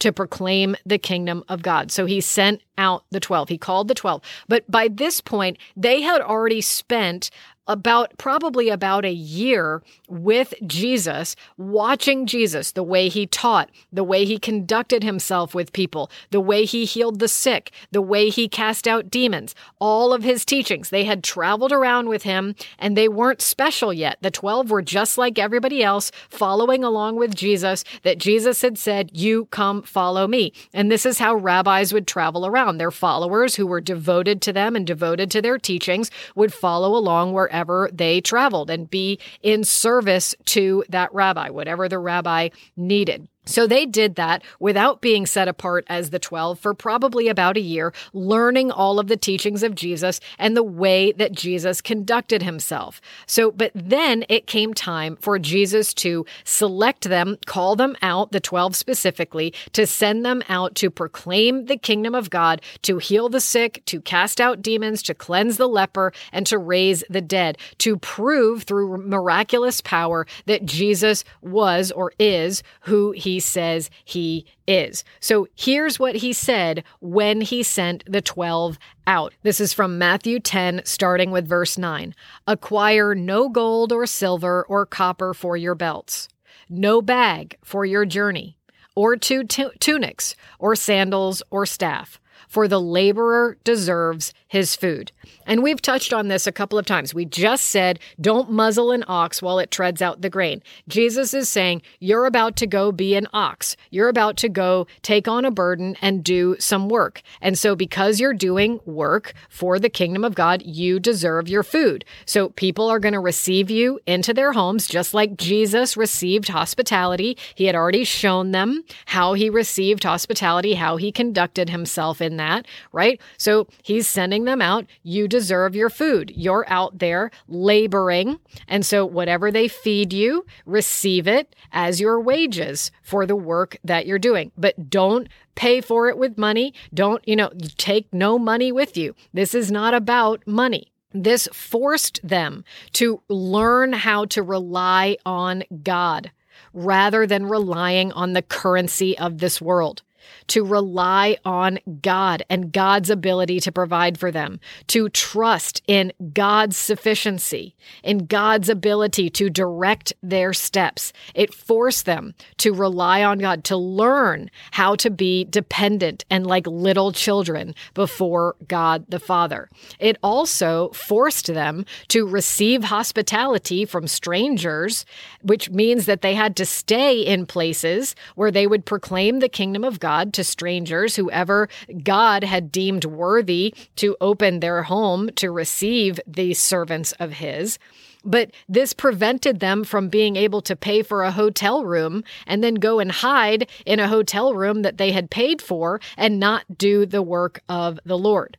to 0.00 0.12
proclaim 0.12 0.76
the 0.84 0.98
kingdom 0.98 1.44
of 1.48 1.62
God. 1.62 1.90
So 1.90 2.04
he 2.04 2.20
sent 2.20 2.60
out 2.76 3.04
the 3.10 3.20
12. 3.20 3.48
He 3.48 3.58
called 3.58 3.88
the 3.88 3.94
12. 3.94 4.20
But 4.48 4.70
by 4.70 4.88
this 4.88 5.20
point, 5.20 5.56
they 5.76 6.02
had 6.02 6.20
already 6.20 6.60
spent 6.60 7.30
about 7.66 8.16
probably 8.18 8.68
about 8.68 9.04
a 9.04 9.12
year 9.12 9.82
with 10.08 10.54
Jesus, 10.66 11.34
watching 11.56 12.26
Jesus, 12.26 12.72
the 12.72 12.82
way 12.82 13.08
he 13.08 13.26
taught, 13.26 13.70
the 13.92 14.04
way 14.04 14.24
he 14.24 14.38
conducted 14.38 15.02
himself 15.02 15.54
with 15.54 15.72
people, 15.72 16.10
the 16.30 16.40
way 16.40 16.64
he 16.64 16.84
healed 16.84 17.18
the 17.18 17.28
sick, 17.28 17.70
the 17.90 18.02
way 18.02 18.28
he 18.28 18.48
cast 18.48 18.86
out 18.86 19.10
demons, 19.10 19.54
all 19.78 20.12
of 20.12 20.22
his 20.22 20.44
teachings. 20.44 20.90
They 20.90 21.04
had 21.04 21.24
traveled 21.24 21.72
around 21.72 22.08
with 22.08 22.24
him 22.24 22.54
and 22.78 22.96
they 22.96 23.08
weren't 23.08 23.40
special 23.40 23.92
yet. 23.92 24.18
The 24.20 24.30
12 24.30 24.70
were 24.70 24.82
just 24.82 25.16
like 25.16 25.38
everybody 25.38 25.82
else, 25.82 26.10
following 26.28 26.84
along 26.84 27.16
with 27.16 27.34
Jesus, 27.34 27.84
that 28.02 28.18
Jesus 28.18 28.62
had 28.62 28.78
said, 28.78 29.10
You 29.12 29.46
come 29.46 29.82
follow 29.82 30.26
me. 30.26 30.52
And 30.72 30.90
this 30.90 31.06
is 31.06 31.18
how 31.18 31.34
rabbis 31.34 31.92
would 31.92 32.06
travel 32.06 32.46
around. 32.46 32.78
Their 32.78 32.90
followers 32.90 33.56
who 33.56 33.66
were 33.66 33.80
devoted 33.80 34.42
to 34.42 34.52
them 34.52 34.76
and 34.76 34.86
devoted 34.86 35.30
to 35.30 35.42
their 35.42 35.58
teachings 35.58 36.10
would 36.34 36.52
follow 36.52 36.94
along 36.94 37.32
where 37.32 37.53
wherever 37.54 37.88
they 37.92 38.20
traveled 38.20 38.68
and 38.68 38.90
be 38.90 39.20
in 39.40 39.62
service 39.62 40.34
to 40.44 40.82
that 40.88 41.14
rabbi, 41.14 41.50
whatever 41.50 41.88
the 41.88 41.98
rabbi 42.00 42.48
needed. 42.76 43.28
So 43.44 43.66
they 43.66 43.86
did 43.86 44.14
that 44.16 44.42
without 44.58 45.00
being 45.00 45.26
set 45.26 45.48
apart 45.48 45.84
as 45.88 46.10
the 46.10 46.18
12 46.18 46.58
for 46.58 46.74
probably 46.74 47.28
about 47.28 47.56
a 47.56 47.60
year, 47.60 47.92
learning 48.12 48.70
all 48.70 48.98
of 48.98 49.08
the 49.08 49.16
teachings 49.16 49.62
of 49.62 49.74
Jesus 49.74 50.20
and 50.38 50.56
the 50.56 50.62
way 50.62 51.12
that 51.12 51.32
Jesus 51.32 51.80
conducted 51.80 52.42
himself. 52.42 53.00
So, 53.26 53.50
but 53.50 53.70
then 53.74 54.24
it 54.28 54.46
came 54.46 54.74
time 54.74 55.16
for 55.16 55.38
Jesus 55.38 55.92
to 55.94 56.24
select 56.44 57.04
them, 57.04 57.36
call 57.46 57.76
them 57.76 57.96
out, 58.02 58.32
the 58.32 58.40
12 58.40 58.74
specifically, 58.76 59.52
to 59.72 59.86
send 59.86 60.24
them 60.24 60.42
out 60.48 60.74
to 60.76 60.90
proclaim 60.90 61.66
the 61.66 61.76
kingdom 61.76 62.14
of 62.14 62.30
God, 62.30 62.62
to 62.82 62.98
heal 62.98 63.28
the 63.28 63.40
sick, 63.40 63.82
to 63.86 64.00
cast 64.00 64.40
out 64.40 64.62
demons, 64.62 65.02
to 65.02 65.14
cleanse 65.14 65.56
the 65.56 65.68
leper, 65.68 66.12
and 66.32 66.46
to 66.46 66.58
raise 66.58 67.04
the 67.10 67.20
dead, 67.20 67.58
to 67.78 67.96
prove 67.98 68.62
through 68.62 68.98
miraculous 68.98 69.80
power 69.80 70.26
that 70.46 70.64
Jesus 70.64 71.24
was 71.42 71.90
or 71.92 72.12
is 72.18 72.62
who 72.82 73.12
he 73.12 73.33
says 73.40 73.90
he 74.04 74.46
is. 74.66 75.04
So 75.20 75.48
here's 75.54 75.98
what 75.98 76.16
he 76.16 76.32
said 76.32 76.84
when 77.00 77.40
he 77.40 77.62
sent 77.62 78.04
the 78.10 78.20
12 78.20 78.78
out. 79.06 79.34
This 79.42 79.60
is 79.60 79.72
from 79.72 79.98
Matthew 79.98 80.40
10, 80.40 80.82
starting 80.84 81.30
with 81.30 81.48
verse 81.48 81.76
9. 81.78 82.14
Acquire 82.46 83.14
no 83.14 83.48
gold 83.48 83.92
or 83.92 84.06
silver 84.06 84.64
or 84.64 84.86
copper 84.86 85.34
for 85.34 85.56
your 85.56 85.74
belts, 85.74 86.28
no 86.68 87.02
bag 87.02 87.56
for 87.62 87.84
your 87.84 88.04
journey, 88.04 88.56
or 88.94 89.16
two 89.16 89.44
tunics, 89.44 90.36
or 90.58 90.76
sandals, 90.76 91.42
or 91.50 91.66
staff 91.66 92.20
for 92.54 92.68
the 92.68 92.80
laborer 92.80 93.58
deserves 93.64 94.32
his 94.46 94.76
food. 94.76 95.10
And 95.44 95.60
we've 95.60 95.82
touched 95.82 96.12
on 96.12 96.28
this 96.28 96.46
a 96.46 96.52
couple 96.52 96.78
of 96.78 96.86
times. 96.86 97.12
We 97.12 97.24
just 97.24 97.64
said, 97.64 97.98
don't 98.20 98.48
muzzle 98.48 98.92
an 98.92 99.02
ox 99.08 99.42
while 99.42 99.58
it 99.58 99.72
treads 99.72 100.00
out 100.00 100.20
the 100.20 100.30
grain. 100.30 100.62
Jesus 100.86 101.34
is 101.34 101.48
saying, 101.48 101.82
you're 101.98 102.26
about 102.26 102.54
to 102.58 102.68
go 102.68 102.92
be 102.92 103.16
an 103.16 103.26
ox. 103.32 103.76
You're 103.90 104.08
about 104.08 104.36
to 104.36 104.48
go 104.48 104.86
take 105.02 105.26
on 105.26 105.44
a 105.44 105.50
burden 105.50 105.96
and 106.00 106.22
do 106.22 106.54
some 106.60 106.88
work. 106.88 107.22
And 107.40 107.58
so, 107.58 107.74
because 107.74 108.20
you're 108.20 108.32
doing 108.32 108.78
work 108.84 109.32
for 109.48 109.80
the 109.80 109.90
kingdom 109.90 110.22
of 110.22 110.36
God, 110.36 110.62
you 110.62 111.00
deserve 111.00 111.48
your 111.48 111.64
food. 111.64 112.04
So, 112.24 112.50
people 112.50 112.88
are 112.88 113.00
going 113.00 113.14
to 113.14 113.20
receive 113.20 113.68
you 113.68 113.98
into 114.06 114.32
their 114.32 114.52
homes, 114.52 114.86
just 114.86 115.12
like 115.12 115.36
Jesus 115.36 115.96
received 115.96 116.46
hospitality. 116.46 117.36
He 117.56 117.64
had 117.64 117.74
already 117.74 118.04
shown 118.04 118.52
them 118.52 118.84
how 119.06 119.32
he 119.32 119.50
received 119.50 120.04
hospitality, 120.04 120.74
how 120.74 120.96
he 120.96 121.10
conducted 121.10 121.70
himself 121.70 122.20
in 122.20 122.36
that 122.36 122.43
that, 122.44 122.66
right? 122.92 123.20
So 123.38 123.66
he's 123.82 124.06
sending 124.06 124.44
them 124.44 124.60
out. 124.60 124.86
You 125.02 125.26
deserve 125.28 125.74
your 125.74 125.90
food. 125.90 126.32
You're 126.34 126.64
out 126.68 126.98
there 126.98 127.30
laboring. 127.48 128.38
And 128.68 128.84
so 128.84 129.06
whatever 129.06 129.50
they 129.50 129.68
feed 129.68 130.12
you, 130.12 130.44
receive 130.66 131.26
it 131.26 131.56
as 131.72 132.00
your 132.00 132.20
wages 132.20 132.90
for 133.02 133.26
the 133.26 133.36
work 133.36 133.76
that 133.84 134.06
you're 134.06 134.18
doing. 134.18 134.52
But 134.56 134.90
don't 134.90 135.28
pay 135.54 135.80
for 135.80 136.08
it 136.08 136.18
with 136.18 136.38
money. 136.38 136.74
Don't, 136.92 137.26
you 137.26 137.36
know, 137.36 137.50
take 137.76 138.12
no 138.12 138.38
money 138.38 138.72
with 138.72 138.96
you. 138.96 139.14
This 139.32 139.54
is 139.54 139.70
not 139.70 139.94
about 139.94 140.46
money. 140.46 140.92
This 141.12 141.48
forced 141.52 142.20
them 142.24 142.64
to 142.94 143.22
learn 143.28 143.92
how 143.92 144.24
to 144.26 144.42
rely 144.42 145.16
on 145.24 145.62
God 145.82 146.32
rather 146.72 147.24
than 147.26 147.46
relying 147.46 148.10
on 148.12 148.32
the 148.32 148.42
currency 148.42 149.16
of 149.16 149.38
this 149.38 149.62
world. 149.62 150.02
To 150.48 150.64
rely 150.64 151.36
on 151.44 151.78
God 152.02 152.42
and 152.48 152.72
God's 152.72 153.10
ability 153.10 153.60
to 153.60 153.72
provide 153.72 154.18
for 154.18 154.30
them, 154.30 154.60
to 154.88 155.08
trust 155.08 155.82
in 155.86 156.12
God's 156.32 156.76
sufficiency, 156.76 157.74
in 158.02 158.26
God's 158.26 158.68
ability 158.68 159.30
to 159.30 159.50
direct 159.50 160.12
their 160.22 160.52
steps. 160.52 161.12
It 161.34 161.52
forced 161.52 162.06
them 162.06 162.34
to 162.58 162.72
rely 162.72 163.22
on 163.22 163.38
God, 163.38 163.64
to 163.64 163.76
learn 163.76 164.50
how 164.72 164.94
to 164.96 165.10
be 165.10 165.44
dependent 165.44 166.24
and 166.30 166.46
like 166.46 166.66
little 166.66 167.12
children 167.12 167.74
before 167.94 168.56
God 168.66 169.04
the 169.08 169.20
Father. 169.20 169.68
It 169.98 170.16
also 170.22 170.90
forced 170.90 171.46
them 171.46 171.84
to 172.08 172.26
receive 172.26 172.84
hospitality 172.84 173.84
from 173.84 174.06
strangers, 174.06 175.04
which 175.42 175.70
means 175.70 176.06
that 176.06 176.22
they 176.22 176.34
had 176.34 176.56
to 176.56 176.66
stay 176.66 177.20
in 177.20 177.46
places 177.46 178.14
where 178.34 178.50
they 178.50 178.66
would 178.66 178.84
proclaim 178.84 179.40
the 179.40 179.48
kingdom 179.48 179.84
of 179.84 180.00
God 180.00 180.13
to 180.22 180.44
strangers, 180.44 181.16
whoever 181.16 181.68
God 182.02 182.44
had 182.44 182.70
deemed 182.70 183.04
worthy 183.04 183.74
to 183.96 184.16
open 184.20 184.60
their 184.60 184.84
home 184.84 185.30
to 185.36 185.50
receive 185.50 186.20
these 186.26 186.58
servants 186.58 187.12
of 187.12 187.32
His. 187.32 187.78
But 188.24 188.52
this 188.68 188.92
prevented 188.92 189.60
them 189.60 189.84
from 189.84 190.08
being 190.08 190.36
able 190.36 190.62
to 190.62 190.76
pay 190.76 191.02
for 191.02 191.22
a 191.22 191.30
hotel 191.30 191.84
room 191.84 192.24
and 192.46 192.64
then 192.64 192.76
go 192.76 192.98
and 192.98 193.12
hide 193.12 193.68
in 193.84 194.00
a 194.00 194.08
hotel 194.08 194.54
room 194.54 194.82
that 194.82 194.96
they 194.96 195.12
had 195.12 195.30
paid 195.30 195.60
for 195.60 196.00
and 196.16 196.40
not 196.40 196.78
do 196.78 197.04
the 197.04 197.22
work 197.22 197.60
of 197.68 198.00
the 198.04 198.16
Lord. 198.16 198.56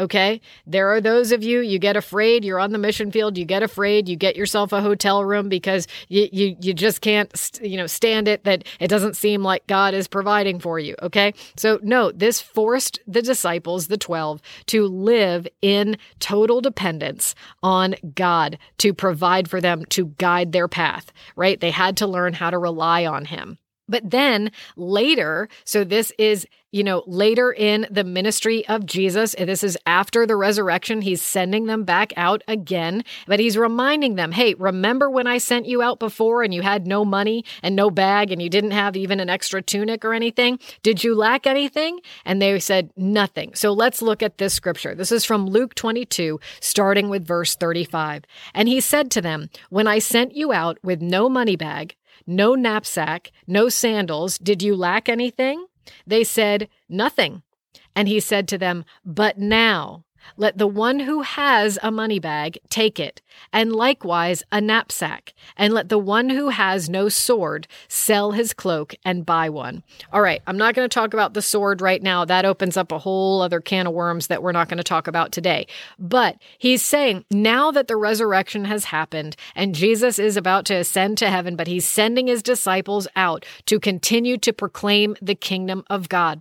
Okay. 0.00 0.40
There 0.64 0.88
are 0.90 1.00
those 1.00 1.32
of 1.32 1.42
you, 1.42 1.60
you 1.60 1.80
get 1.80 1.96
afraid, 1.96 2.44
you're 2.44 2.60
on 2.60 2.70
the 2.70 2.78
mission 2.78 3.10
field, 3.10 3.36
you 3.36 3.44
get 3.44 3.64
afraid, 3.64 4.08
you 4.08 4.14
get 4.14 4.36
yourself 4.36 4.72
a 4.72 4.80
hotel 4.80 5.24
room 5.24 5.48
because 5.48 5.88
you, 6.08 6.28
you, 6.30 6.56
you 6.60 6.72
just 6.72 7.00
can't, 7.00 7.58
you 7.60 7.76
know, 7.76 7.88
stand 7.88 8.28
it 8.28 8.44
that 8.44 8.64
it 8.78 8.88
doesn't 8.88 9.16
seem 9.16 9.42
like 9.42 9.66
God 9.66 9.94
is 9.94 10.06
providing 10.06 10.60
for 10.60 10.78
you. 10.78 10.94
Okay. 11.02 11.34
So, 11.56 11.80
no, 11.82 12.12
this 12.12 12.40
forced 12.40 13.00
the 13.08 13.22
disciples, 13.22 13.88
the 13.88 13.98
12, 13.98 14.40
to 14.66 14.86
live 14.86 15.48
in 15.62 15.96
total 16.20 16.60
dependence 16.60 17.34
on 17.64 17.96
God 18.14 18.56
to 18.78 18.94
provide 18.94 19.50
for 19.50 19.60
them, 19.60 19.84
to 19.86 20.14
guide 20.18 20.52
their 20.52 20.68
path, 20.68 21.12
right? 21.34 21.58
They 21.58 21.72
had 21.72 21.96
to 21.96 22.06
learn 22.06 22.34
how 22.34 22.50
to 22.50 22.58
rely 22.58 23.04
on 23.04 23.24
Him. 23.24 23.58
But 23.88 24.10
then 24.10 24.52
later, 24.76 25.48
so 25.64 25.82
this 25.82 26.12
is, 26.18 26.46
you 26.70 26.84
know, 26.84 27.02
later 27.06 27.50
in 27.50 27.86
the 27.90 28.04
ministry 28.04 28.66
of 28.68 28.84
Jesus, 28.84 29.34
this 29.38 29.64
is 29.64 29.78
after 29.86 30.26
the 30.26 30.36
resurrection, 30.36 31.00
he's 31.00 31.22
sending 31.22 31.66
them 31.66 31.84
back 31.84 32.12
out 32.16 32.42
again, 32.46 33.04
but 33.26 33.40
he's 33.40 33.56
reminding 33.56 34.16
them, 34.16 34.32
hey, 34.32 34.54
remember 34.54 35.10
when 35.10 35.26
I 35.26 35.38
sent 35.38 35.66
you 35.66 35.80
out 35.80 35.98
before 35.98 36.42
and 36.42 36.52
you 36.52 36.60
had 36.62 36.86
no 36.86 37.04
money 37.04 37.44
and 37.62 37.74
no 37.74 37.90
bag 37.90 38.30
and 38.30 38.42
you 38.42 38.50
didn't 38.50 38.72
have 38.72 38.96
even 38.96 39.18
an 39.18 39.30
extra 39.30 39.62
tunic 39.62 40.04
or 40.04 40.12
anything? 40.12 40.58
Did 40.82 41.02
you 41.02 41.14
lack 41.14 41.46
anything? 41.46 42.00
And 42.24 42.42
they 42.42 42.58
said, 42.58 42.90
nothing. 42.96 43.54
So 43.54 43.72
let's 43.72 44.02
look 44.02 44.22
at 44.22 44.38
this 44.38 44.52
scripture. 44.52 44.94
This 44.94 45.12
is 45.12 45.24
from 45.24 45.46
Luke 45.46 45.74
22, 45.74 46.38
starting 46.60 47.08
with 47.08 47.26
verse 47.26 47.56
35. 47.56 48.24
And 48.52 48.68
he 48.68 48.80
said 48.80 49.10
to 49.12 49.22
them, 49.22 49.48
When 49.70 49.86
I 49.86 49.98
sent 49.98 50.36
you 50.36 50.52
out 50.52 50.78
with 50.82 51.00
no 51.00 51.28
money 51.28 51.56
bag, 51.56 51.96
no 52.26 52.54
knapsack, 52.54 53.32
no 53.46 53.70
sandals. 53.70 54.36
Did 54.36 54.62
you 54.62 54.76
lack 54.76 55.08
anything? 55.08 55.66
They 56.06 56.24
said, 56.24 56.68
Nothing. 56.88 57.42
And 57.94 58.08
he 58.08 58.20
said 58.20 58.48
to 58.48 58.58
them, 58.58 58.84
But 59.04 59.38
now 59.38 60.04
let 60.36 60.58
the 60.58 60.66
one 60.66 61.00
who 61.00 61.22
has 61.22 61.78
a 61.82 61.90
money 61.90 62.18
bag 62.18 62.58
take 62.68 63.00
it, 63.00 63.22
and 63.52 63.72
likewise 63.72 64.42
a 64.52 64.60
knapsack, 64.60 65.34
and 65.56 65.72
let 65.72 65.88
the 65.88 65.98
one 65.98 66.30
who 66.30 66.48
has 66.50 66.88
no 66.88 67.08
sword 67.08 67.66
sell 67.88 68.32
his 68.32 68.52
cloak 68.52 68.94
and 69.04 69.26
buy 69.26 69.48
one. 69.48 69.82
All 70.12 70.20
right, 70.20 70.42
I'm 70.46 70.58
not 70.58 70.74
going 70.74 70.88
to 70.88 70.94
talk 70.94 71.14
about 71.14 71.34
the 71.34 71.42
sword 71.42 71.80
right 71.80 72.02
now. 72.02 72.24
That 72.24 72.44
opens 72.44 72.76
up 72.76 72.92
a 72.92 72.98
whole 72.98 73.40
other 73.42 73.60
can 73.60 73.86
of 73.86 73.94
worms 73.94 74.28
that 74.28 74.42
we're 74.42 74.52
not 74.52 74.68
going 74.68 74.78
to 74.78 74.84
talk 74.84 75.06
about 75.06 75.32
today. 75.32 75.66
But 75.98 76.36
he's 76.58 76.82
saying 76.82 77.24
now 77.30 77.70
that 77.70 77.88
the 77.88 77.96
resurrection 77.96 78.64
has 78.66 78.84
happened 78.84 79.36
and 79.54 79.74
Jesus 79.74 80.18
is 80.18 80.36
about 80.36 80.64
to 80.66 80.74
ascend 80.74 81.18
to 81.18 81.30
heaven, 81.30 81.56
but 81.56 81.66
he's 81.66 81.86
sending 81.86 82.26
his 82.26 82.42
disciples 82.42 83.08
out 83.16 83.44
to 83.66 83.80
continue 83.80 84.38
to 84.38 84.52
proclaim 84.52 85.16
the 85.20 85.34
kingdom 85.34 85.84
of 85.88 86.08
God 86.08 86.40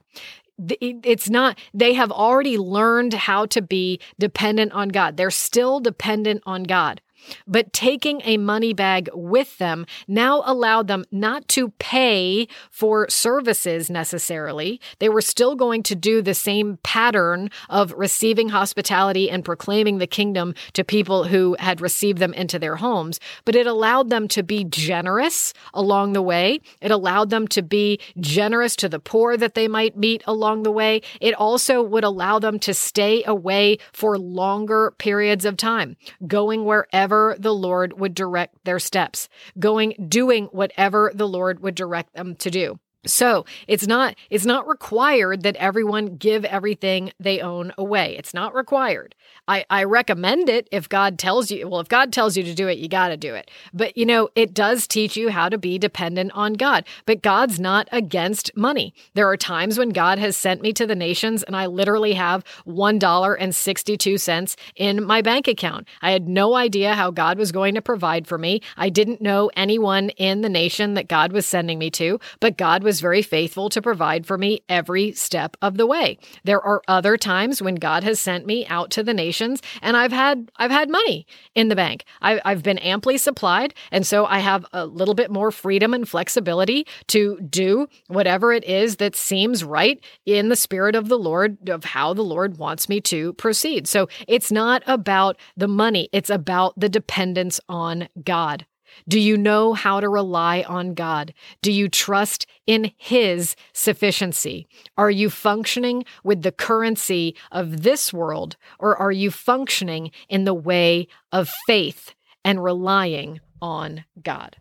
it's 0.59 1.29
not 1.29 1.57
they 1.73 1.93
have 1.93 2.11
already 2.11 2.57
learned 2.57 3.13
how 3.13 3.45
to 3.47 3.61
be 3.61 3.99
dependent 4.19 4.71
on 4.71 4.89
God. 4.89 5.17
They're 5.17 5.31
still 5.31 5.79
dependent 5.79 6.41
on 6.45 6.63
God. 6.63 7.01
But 7.45 7.73
taking 7.73 8.21
a 8.23 8.37
money 8.37 8.73
bag 8.73 9.09
with 9.13 9.57
them 9.57 9.85
now 10.07 10.43
allowed 10.45 10.87
them 10.87 11.05
not 11.11 11.47
to 11.49 11.69
pay 11.79 12.47
for 12.69 13.09
services 13.09 13.89
necessarily. 13.89 14.79
They 14.99 15.09
were 15.09 15.21
still 15.21 15.55
going 15.55 15.83
to 15.83 15.95
do 15.95 16.21
the 16.21 16.33
same 16.33 16.77
pattern 16.83 17.49
of 17.69 17.93
receiving 17.93 18.49
hospitality 18.49 19.29
and 19.29 19.43
proclaiming 19.43 19.97
the 19.97 20.07
kingdom 20.07 20.53
to 20.73 20.83
people 20.83 21.25
who 21.25 21.55
had 21.59 21.81
received 21.81 22.19
them 22.19 22.33
into 22.33 22.59
their 22.59 22.77
homes, 22.77 23.19
but 23.45 23.55
it 23.55 23.67
allowed 23.67 24.09
them 24.09 24.27
to 24.29 24.43
be 24.43 24.63
generous 24.63 25.53
along 25.73 26.13
the 26.13 26.21
way. 26.21 26.59
It 26.81 26.91
allowed 26.91 27.29
them 27.29 27.47
to 27.49 27.61
be 27.61 27.99
generous 28.19 28.75
to 28.77 28.89
the 28.89 28.99
poor 28.99 29.37
that 29.37 29.55
they 29.55 29.67
might 29.67 29.97
meet 29.97 30.23
along 30.25 30.63
the 30.63 30.71
way. 30.71 31.01
It 31.19 31.33
also 31.33 31.81
would 31.81 32.03
allow 32.03 32.39
them 32.39 32.59
to 32.59 32.73
stay 32.73 33.23
away 33.25 33.79
for 33.91 34.17
longer 34.17 34.93
periods 34.97 35.45
of 35.45 35.57
time, 35.57 35.97
going 36.27 36.65
wherever 36.65 37.16
wherever 37.17 37.41
the 37.41 37.53
Lord 37.53 37.99
would 37.99 38.13
direct 38.13 38.63
their 38.63 38.79
steps, 38.79 39.29
going, 39.57 39.93
doing 40.07 40.45
whatever 40.45 41.11
the 41.13 41.27
Lord 41.27 41.61
would 41.61 41.75
direct 41.75 42.13
them 42.13 42.35
to 42.37 42.51
do. 42.51 42.79
So 43.11 43.45
it's 43.67 43.87
not 43.87 44.15
it's 44.29 44.45
not 44.45 44.67
required 44.67 45.43
that 45.43 45.55
everyone 45.57 46.17
give 46.17 46.45
everything 46.45 47.11
they 47.19 47.41
own 47.41 47.73
away. 47.77 48.15
It's 48.17 48.33
not 48.33 48.53
required. 48.53 49.15
I, 49.47 49.65
I 49.69 49.85
recommend 49.85 50.49
it 50.49 50.67
if 50.71 50.89
God 50.89 51.17
tells 51.17 51.49
you, 51.49 51.69
well, 51.69 51.79
if 51.79 51.87
God 51.87 52.11
tells 52.11 52.35
you 52.35 52.43
to 52.43 52.53
do 52.53 52.67
it, 52.67 52.77
you 52.79 52.89
got 52.89 53.07
to 53.09 53.17
do 53.17 53.33
it. 53.33 53.49
But, 53.73 53.97
you 53.97 54.05
know, 54.05 54.27
it 54.35 54.53
does 54.53 54.87
teach 54.87 55.15
you 55.15 55.29
how 55.29 55.47
to 55.47 55.57
be 55.57 55.77
dependent 55.77 56.33
on 56.33 56.53
God. 56.53 56.85
But 57.05 57.21
God's 57.21 57.59
not 57.59 57.87
against 57.91 58.51
money. 58.57 58.93
There 59.13 59.29
are 59.29 59.37
times 59.37 59.77
when 59.77 59.89
God 59.89 60.19
has 60.19 60.35
sent 60.35 60.61
me 60.61 60.73
to 60.73 60.85
the 60.85 60.95
nations 60.95 61.43
and 61.43 61.55
I 61.55 61.67
literally 61.67 62.13
have 62.13 62.43
$1.62 62.67 64.55
in 64.75 65.05
my 65.05 65.21
bank 65.21 65.47
account. 65.47 65.87
I 66.01 66.11
had 66.11 66.27
no 66.27 66.55
idea 66.55 66.93
how 66.95 67.11
God 67.11 67.37
was 67.37 67.53
going 67.53 67.75
to 67.75 67.81
provide 67.81 68.27
for 68.27 68.37
me. 68.37 68.61
I 68.75 68.89
didn't 68.89 69.21
know 69.21 69.49
anyone 69.55 70.09
in 70.09 70.41
the 70.41 70.49
nation 70.49 70.95
that 70.95 71.07
God 71.07 71.31
was 71.31 71.45
sending 71.45 71.79
me 71.79 71.89
to, 71.91 72.19
but 72.41 72.57
God 72.57 72.83
was 72.83 72.96
very 73.01 73.21
faithful 73.21 73.69
to 73.69 73.81
provide 73.81 74.25
for 74.25 74.37
me 74.37 74.61
every 74.69 75.11
step 75.13 75.57
of 75.61 75.77
the 75.77 75.85
way. 75.85 76.17
There 76.43 76.61
are 76.61 76.81
other 76.87 77.17
times 77.17 77.61
when 77.61 77.75
God 77.75 78.03
has 78.03 78.19
sent 78.19 78.45
me 78.45 78.65
out 78.67 78.91
to 78.91 79.03
the 79.03 79.13
nations 79.13 79.61
and 79.81 79.97
I've 79.97 80.11
had 80.11 80.51
I've 80.57 80.71
had 80.71 80.89
money 80.89 81.25
in 81.55 81.67
the 81.67 81.75
bank. 81.75 82.05
I, 82.21 82.41
I've 82.45 82.63
been 82.63 82.77
amply 82.79 83.17
supplied, 83.17 83.73
and 83.91 84.05
so 84.05 84.25
I 84.25 84.39
have 84.39 84.65
a 84.73 84.85
little 84.85 85.13
bit 85.13 85.31
more 85.31 85.51
freedom 85.51 85.93
and 85.93 86.07
flexibility 86.07 86.87
to 87.07 87.39
do 87.41 87.87
whatever 88.07 88.53
it 88.53 88.63
is 88.63 88.97
that 88.97 89.15
seems 89.15 89.63
right 89.63 90.03
in 90.25 90.49
the 90.49 90.55
spirit 90.55 90.95
of 90.95 91.09
the 91.09 91.17
Lord 91.17 91.69
of 91.69 91.83
how 91.83 92.13
the 92.13 92.23
Lord 92.23 92.57
wants 92.57 92.89
me 92.89 93.01
to 93.01 93.33
proceed. 93.33 93.87
So 93.87 94.07
it's 94.27 94.51
not 94.51 94.83
about 94.87 95.37
the 95.55 95.67
money; 95.67 96.09
it's 96.11 96.29
about 96.29 96.79
the 96.79 96.89
dependence 96.89 97.59
on 97.69 98.07
God. 98.23 98.65
Do 99.07 99.19
you 99.19 99.37
know 99.37 99.73
how 99.73 99.99
to 99.99 100.09
rely 100.09 100.63
on 100.67 100.93
God? 100.93 101.33
Do 101.61 101.71
you 101.71 101.89
trust 101.89 102.45
in 102.65 102.91
His 102.97 103.55
sufficiency? 103.73 104.67
Are 104.97 105.11
you 105.11 105.29
functioning 105.29 106.05
with 106.23 106.43
the 106.43 106.51
currency 106.51 107.35
of 107.51 107.83
this 107.83 108.13
world, 108.13 108.57
or 108.79 108.95
are 108.97 109.11
you 109.11 109.31
functioning 109.31 110.11
in 110.29 110.43
the 110.45 110.53
way 110.53 111.07
of 111.31 111.49
faith 111.65 112.13
and 112.43 112.63
relying 112.63 113.39
on 113.61 114.05
God? 114.21 114.57